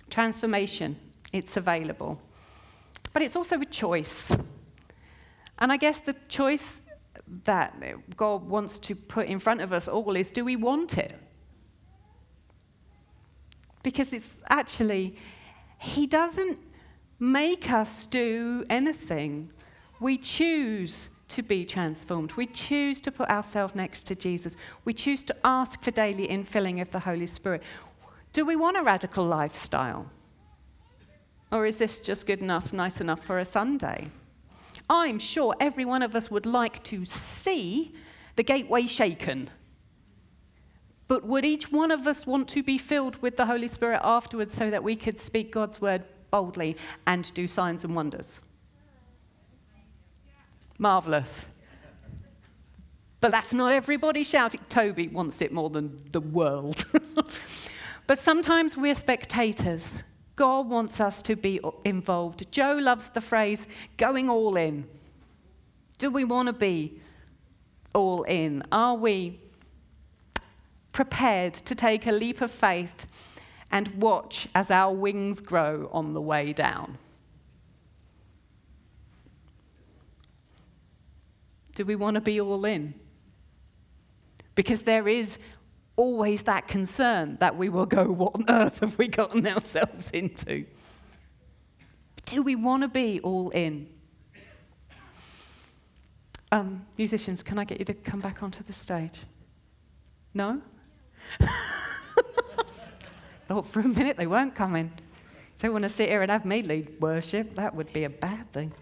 Transformation, 0.08 0.96
it's 1.32 1.58
available. 1.58 2.18
But 3.12 3.20
it's 3.20 3.36
also 3.36 3.60
a 3.60 3.66
choice. 3.66 4.34
And 5.58 5.70
I 5.70 5.76
guess 5.76 6.00
the 6.00 6.14
choice 6.28 6.80
that 7.44 7.74
God 8.16 8.42
wants 8.48 8.78
to 8.80 8.94
put 8.94 9.26
in 9.26 9.38
front 9.38 9.60
of 9.60 9.72
us 9.72 9.88
all 9.88 10.16
is 10.16 10.30
do 10.30 10.44
we 10.44 10.56
want 10.56 10.96
it? 10.96 11.14
Because 13.82 14.12
it's 14.12 14.40
actually, 14.48 15.16
He 15.82 16.06
doesn't 16.06 16.58
make 17.18 17.70
us 17.70 18.06
do 18.06 18.64
anything. 18.70 19.52
We 20.00 20.16
choose 20.16 21.10
to 21.28 21.42
be 21.42 21.64
transformed. 21.64 22.32
We 22.32 22.46
choose 22.46 23.00
to 23.00 23.10
put 23.10 23.28
ourselves 23.28 23.74
next 23.74 24.04
to 24.04 24.14
Jesus. 24.14 24.56
We 24.84 24.94
choose 24.94 25.24
to 25.24 25.34
ask 25.44 25.82
for 25.82 25.90
daily 25.90 26.28
infilling 26.28 26.80
of 26.80 26.92
the 26.92 27.00
Holy 27.00 27.26
Spirit. 27.26 27.64
Do 28.32 28.44
we 28.44 28.54
want 28.54 28.76
a 28.76 28.82
radical 28.82 29.24
lifestyle? 29.24 30.06
Or 31.50 31.66
is 31.66 31.78
this 31.78 31.98
just 31.98 32.26
good 32.26 32.40
enough, 32.40 32.72
nice 32.72 33.00
enough 33.00 33.24
for 33.24 33.40
a 33.40 33.44
Sunday? 33.44 34.06
I'm 34.88 35.18
sure 35.18 35.56
every 35.58 35.84
one 35.84 36.02
of 36.02 36.14
us 36.14 36.30
would 36.30 36.46
like 36.46 36.84
to 36.84 37.04
see 37.04 37.92
the 38.36 38.44
gateway 38.44 38.86
shaken. 38.86 39.50
But 41.12 41.26
would 41.26 41.44
each 41.44 41.70
one 41.70 41.90
of 41.90 42.06
us 42.06 42.26
want 42.26 42.48
to 42.48 42.62
be 42.62 42.78
filled 42.78 43.20
with 43.20 43.36
the 43.36 43.44
Holy 43.44 43.68
Spirit 43.68 44.00
afterwards 44.02 44.54
so 44.54 44.70
that 44.70 44.82
we 44.82 44.96
could 44.96 45.18
speak 45.18 45.52
God's 45.52 45.78
word 45.78 46.04
boldly 46.30 46.74
and 47.06 47.30
do 47.34 47.46
signs 47.46 47.84
and 47.84 47.94
wonders? 47.94 48.40
Marvellous. 50.78 51.44
But 53.20 53.30
that's 53.30 53.52
not 53.52 53.72
everybody 53.72 54.24
shouting. 54.24 54.62
Toby 54.70 55.08
wants 55.08 55.42
it 55.42 55.52
more 55.52 55.68
than 55.68 56.00
the 56.12 56.22
world. 56.22 56.86
but 58.06 58.18
sometimes 58.18 58.74
we're 58.74 58.94
spectators. 58.94 60.04
God 60.34 60.66
wants 60.70 60.98
us 60.98 61.20
to 61.24 61.36
be 61.36 61.60
involved. 61.84 62.50
Joe 62.50 62.78
loves 62.80 63.10
the 63.10 63.20
phrase 63.20 63.68
going 63.98 64.30
all 64.30 64.56
in. 64.56 64.88
Do 65.98 66.10
we 66.10 66.24
want 66.24 66.46
to 66.46 66.54
be 66.54 67.02
all 67.92 68.22
in? 68.22 68.62
Are 68.72 68.94
we 68.94 69.41
prepared 70.92 71.54
to 71.54 71.74
take 71.74 72.06
a 72.06 72.12
leap 72.12 72.40
of 72.40 72.50
faith 72.50 73.06
and 73.70 73.88
watch 74.00 74.48
as 74.54 74.70
our 74.70 74.94
wings 74.94 75.40
grow 75.40 75.88
on 75.92 76.12
the 76.12 76.20
way 76.20 76.52
down? 76.52 76.98
Do 81.74 81.84
we 81.84 81.96
want 81.96 82.16
to 82.16 82.20
be 82.20 82.40
all 82.40 82.64
in? 82.64 82.94
Because 84.54 84.82
there 84.82 85.08
is 85.08 85.38
always 85.96 86.42
that 86.42 86.68
concern 86.68 87.36
that 87.40 87.56
we 87.56 87.68
will 87.68 87.86
go, 87.86 88.04
What 88.10 88.34
on 88.34 88.44
earth 88.48 88.80
have 88.80 88.98
we 88.98 89.08
gotten 89.08 89.46
ourselves 89.46 90.10
into? 90.10 90.66
Do 92.26 92.42
we 92.42 92.54
want 92.54 92.82
to 92.82 92.88
be 92.88 93.20
all 93.20 93.50
in? 93.50 93.88
Um, 96.50 96.84
musicians, 96.98 97.42
can 97.42 97.58
I 97.58 97.64
get 97.64 97.78
you 97.78 97.84
to 97.86 97.94
come 97.94 98.20
back 98.20 98.42
onto 98.42 98.62
the 98.62 98.74
stage? 98.74 99.20
No? 100.34 100.60
Thought 103.48 103.66
for 103.66 103.80
a 103.80 103.88
minute 103.88 104.16
they 104.16 104.26
weren't 104.26 104.54
coming. 104.54 104.92
Don't 105.58 105.72
want 105.72 105.84
to 105.84 105.88
sit 105.88 106.08
here 106.08 106.22
and 106.22 106.30
have 106.30 106.44
me 106.44 106.62
lead 106.62 107.00
worship. 107.00 107.54
That 107.54 107.74
would 107.74 107.92
be 107.92 108.04
a 108.04 108.10
bad 108.10 108.50
thing. 108.52 108.72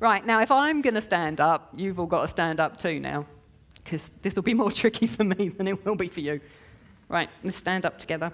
Right, 0.00 0.24
now 0.24 0.40
if 0.40 0.50
I'm 0.50 0.80
going 0.80 0.94
to 0.94 1.00
stand 1.00 1.40
up, 1.40 1.72
you've 1.76 1.98
all 1.98 2.06
got 2.06 2.22
to 2.22 2.28
stand 2.28 2.60
up 2.60 2.78
too 2.78 3.00
now, 3.00 3.26
because 3.82 4.10
this 4.22 4.36
will 4.36 4.44
be 4.44 4.54
more 4.54 4.70
tricky 4.82 5.06
for 5.06 5.24
me 5.24 5.48
than 5.48 5.66
it 5.66 5.84
will 5.84 5.96
be 5.96 6.08
for 6.08 6.20
you. 6.20 6.40
Right, 7.08 7.28
let's 7.42 7.56
stand 7.56 7.84
up 7.84 7.98
together. 7.98 8.32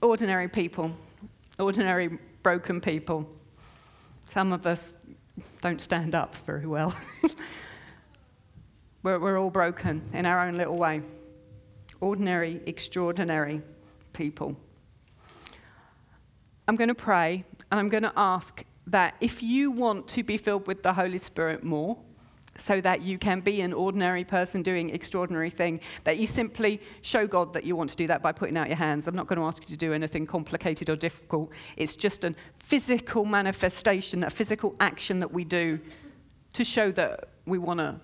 Ordinary 0.00 0.46
people, 0.46 0.92
ordinary 1.58 2.18
broken 2.44 2.80
people. 2.80 3.28
Some 4.38 4.52
of 4.52 4.68
us 4.68 4.96
don't 5.62 5.80
stand 5.80 6.14
up 6.14 6.32
very 6.46 6.64
well. 6.64 6.94
we're, 9.02 9.18
we're 9.18 9.36
all 9.36 9.50
broken 9.50 10.00
in 10.12 10.26
our 10.26 10.46
own 10.46 10.56
little 10.56 10.76
way 10.76 11.02
ordinary, 12.00 12.60
extraordinary 12.64 13.62
people. 14.12 14.56
I'm 16.68 16.76
going 16.76 16.86
to 16.86 16.94
pray 16.94 17.44
and 17.72 17.80
I'm 17.80 17.88
going 17.88 18.04
to 18.04 18.12
ask 18.16 18.64
that 18.86 19.16
if 19.20 19.42
you 19.42 19.72
want 19.72 20.06
to 20.06 20.22
be 20.22 20.36
filled 20.36 20.68
with 20.68 20.84
the 20.84 20.92
Holy 20.92 21.18
Spirit 21.18 21.64
more, 21.64 21.98
so 22.60 22.80
that 22.80 23.02
you 23.02 23.18
can 23.18 23.40
be 23.40 23.60
an 23.60 23.72
ordinary 23.72 24.24
person 24.24 24.62
doing 24.62 24.90
extraordinary 24.90 25.50
thing 25.50 25.80
that 26.04 26.18
you 26.18 26.26
simply 26.26 26.80
show 27.02 27.26
god 27.26 27.52
that 27.52 27.64
you 27.64 27.76
want 27.76 27.90
to 27.90 27.96
do 27.96 28.06
that 28.06 28.22
by 28.22 28.32
putting 28.32 28.56
out 28.56 28.68
your 28.68 28.76
hands. 28.76 29.06
I'm 29.06 29.16
not 29.16 29.26
going 29.26 29.38
to 29.38 29.44
ask 29.44 29.62
you 29.62 29.68
to 29.68 29.76
do 29.76 29.92
anything 29.92 30.26
complicated 30.26 30.90
or 30.90 30.96
difficult. 30.96 31.50
It's 31.76 31.96
just 31.96 32.24
a 32.24 32.34
physical 32.58 33.24
manifestation 33.24 34.24
a 34.24 34.30
physical 34.30 34.74
action 34.80 35.20
that 35.20 35.32
we 35.32 35.44
do 35.44 35.78
to 36.52 36.64
show 36.64 36.90
that 36.92 37.28
we 37.46 37.58
want 37.58 37.80
to 37.80 37.98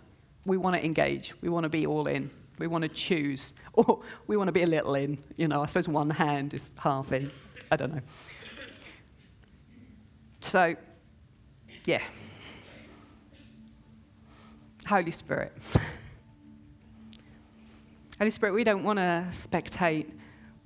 we 0.46 0.56
want 0.56 0.76
to 0.76 0.84
engage 0.84 1.34
we 1.40 1.48
want 1.48 1.64
to 1.64 1.68
be 1.68 1.86
all 1.86 2.06
in 2.06 2.30
we 2.58 2.66
want 2.66 2.82
to 2.82 2.88
choose 2.88 3.54
or 3.72 4.00
we 4.26 4.36
want 4.36 4.48
to 4.48 4.52
be 4.52 4.62
a 4.62 4.66
little 4.66 4.94
in. 4.94 5.18
You 5.36 5.48
know 5.48 5.62
i 5.62 5.66
suppose 5.66 5.88
one 5.88 6.10
hand 6.10 6.54
is 6.54 6.70
half 6.78 7.12
in. 7.12 7.30
I 7.70 7.76
don't 7.76 7.94
know. 7.94 8.02
So 10.40 10.76
yeah 11.86 12.02
Holy 14.86 15.10
Spirit. 15.10 15.52
Holy 18.18 18.30
Spirit, 18.30 18.52
we 18.52 18.64
don't 18.64 18.84
want 18.84 18.98
to 18.98 19.26
spectate. 19.30 20.10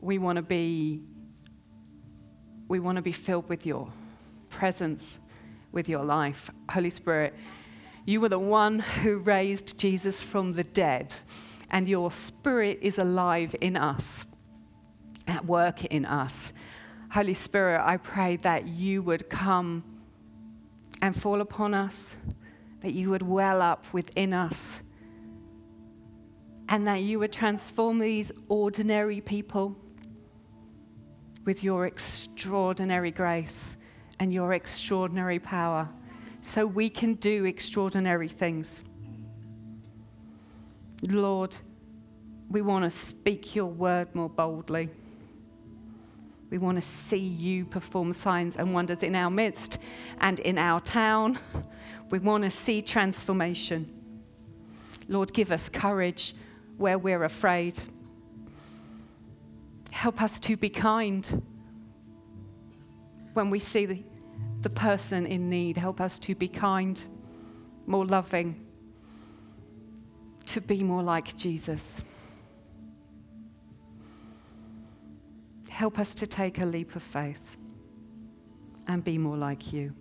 We 0.01 0.19
want 0.19 0.37
to 0.37 0.43
be 0.43 1.03
we 2.67 2.81
want 2.81 2.97
to 2.97 3.03
be 3.03 3.13
filled 3.13 3.49
with 3.49 3.65
your 3.65 3.91
presence, 4.51 5.21
with 5.73 5.89
your 5.89 6.05
life. 6.05 6.51
Holy 6.71 6.91
Spirit, 6.91 7.35
you 8.05 8.21
were 8.21 8.29
the 8.29 8.39
one 8.39 8.81
who 8.81 9.19
raised 9.19 9.79
Jesus 9.79 10.21
from 10.21 10.53
the 10.53 10.65
dead, 10.65 11.15
and 11.71 11.89
your 11.89 12.13
spirit 12.13 12.79
is 12.83 12.99
alive 12.99 13.55
in 13.63 13.77
us, 13.77 14.27
at 15.27 15.47
work 15.47 15.85
in 15.87 16.05
us. 16.05 16.53
Holy 17.11 17.35
Spirit, 17.35 17.81
I 17.83 17.97
pray 17.97 18.37
that 18.37 18.69
you 18.69 19.03
would 19.03 19.31
come 19.31 19.83
and 21.01 21.19
fall 21.19 21.41
upon 21.41 21.73
us 21.73 22.17
that 22.81 22.93
you 22.93 23.11
would 23.11 23.23
well 23.23 23.61
up 23.61 23.85
within 23.93 24.33
us 24.33 24.83
and 26.69 26.87
that 26.87 27.03
you 27.03 27.19
would 27.19 27.33
transform 27.33 27.99
these 27.99 28.31
ordinary 28.49 29.21
people 29.21 29.77
with 31.45 31.64
your 31.64 31.87
extraordinary 31.87 33.11
grace 33.11 33.77
and 34.21 34.35
your 34.35 34.53
extraordinary 34.53 35.38
power 35.38 35.88
so 36.41 36.67
we 36.67 36.88
can 36.91 37.14
do 37.14 37.47
extraordinary 37.47 38.29
things. 38.29 38.81
Lord, 41.03 41.57
we 42.51 42.62
want 42.62 42.85
to 42.85 42.91
speak 42.91 43.55
your 43.55 43.67
word 43.67 44.14
more 44.14 44.29
boldly. 44.29 44.91
We 46.51 46.59
want 46.59 46.79
to 46.79 46.83
see 46.83 47.19
you 47.19 47.64
perform 47.64 48.12
signs 48.12 48.57
and 48.57 48.73
wonders 48.73 49.03
in 49.03 49.14
our 49.14 49.31
midst 49.31 49.79
and 50.21 50.38
in 50.41 50.59
our 50.59 50.81
town 50.81 51.38
we 52.11 52.18
want 52.18 52.44
to 52.44 52.51
see 52.51 52.83
transformation. 52.83 53.88
Lord, 55.09 55.33
give 55.33 55.53
us 55.53 55.68
courage 55.68 56.35
where 56.77 56.99
we're 56.99 57.25
afraid. 57.25 57.79
Help 59.90 60.23
us 60.23 60.38
to 60.40 60.57
be 60.57 60.68
kind 60.68 61.42
when 63.33 63.51
we 63.51 63.59
see 63.59 63.87
the, 63.87 64.03
the 64.62 64.71
person 64.71 65.27
in 65.27 65.51
need. 65.51 65.77
Help 65.77 66.01
us 66.01 66.18
to 66.21 66.35
be 66.35 66.49
kind, 66.49 67.03
more 67.87 68.07
loving, 68.07 68.64
to 70.47 70.61
be 70.61 70.83
more 70.83 71.03
like 71.03 71.37
Jesus. 71.37 72.03
Help 75.68 75.99
us 75.99 76.14
to 76.16 76.27
take 76.27 76.61
a 76.61 76.66
leap 76.66 76.97
of 76.97 77.03
faith 77.03 77.57
and 78.88 79.05
be 79.05 79.18
more 79.18 79.37
like 79.37 79.73
you. 79.73 79.94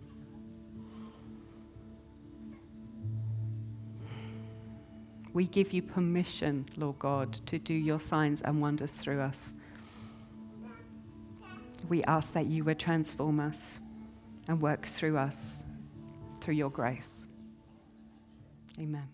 We 5.38 5.46
give 5.46 5.72
you 5.72 5.84
permission, 5.84 6.66
Lord 6.78 6.98
God, 6.98 7.32
to 7.46 7.60
do 7.60 7.76
your 7.76 8.00
signs 8.00 8.42
and 8.42 8.60
wonders 8.60 8.92
through 8.92 9.22
us. 9.22 9.54
We 11.88 12.04
ask 12.06 12.34
that 12.34 12.48
you 12.48 12.64
would 12.64 12.80
transform 12.80 13.40
us 13.40 13.80
and 14.48 14.60
work 14.60 14.88
through 14.88 15.20
us 15.20 15.64
through 16.40 16.56
your 16.56 16.72
grace. 16.72 17.24
Amen. 18.80 19.08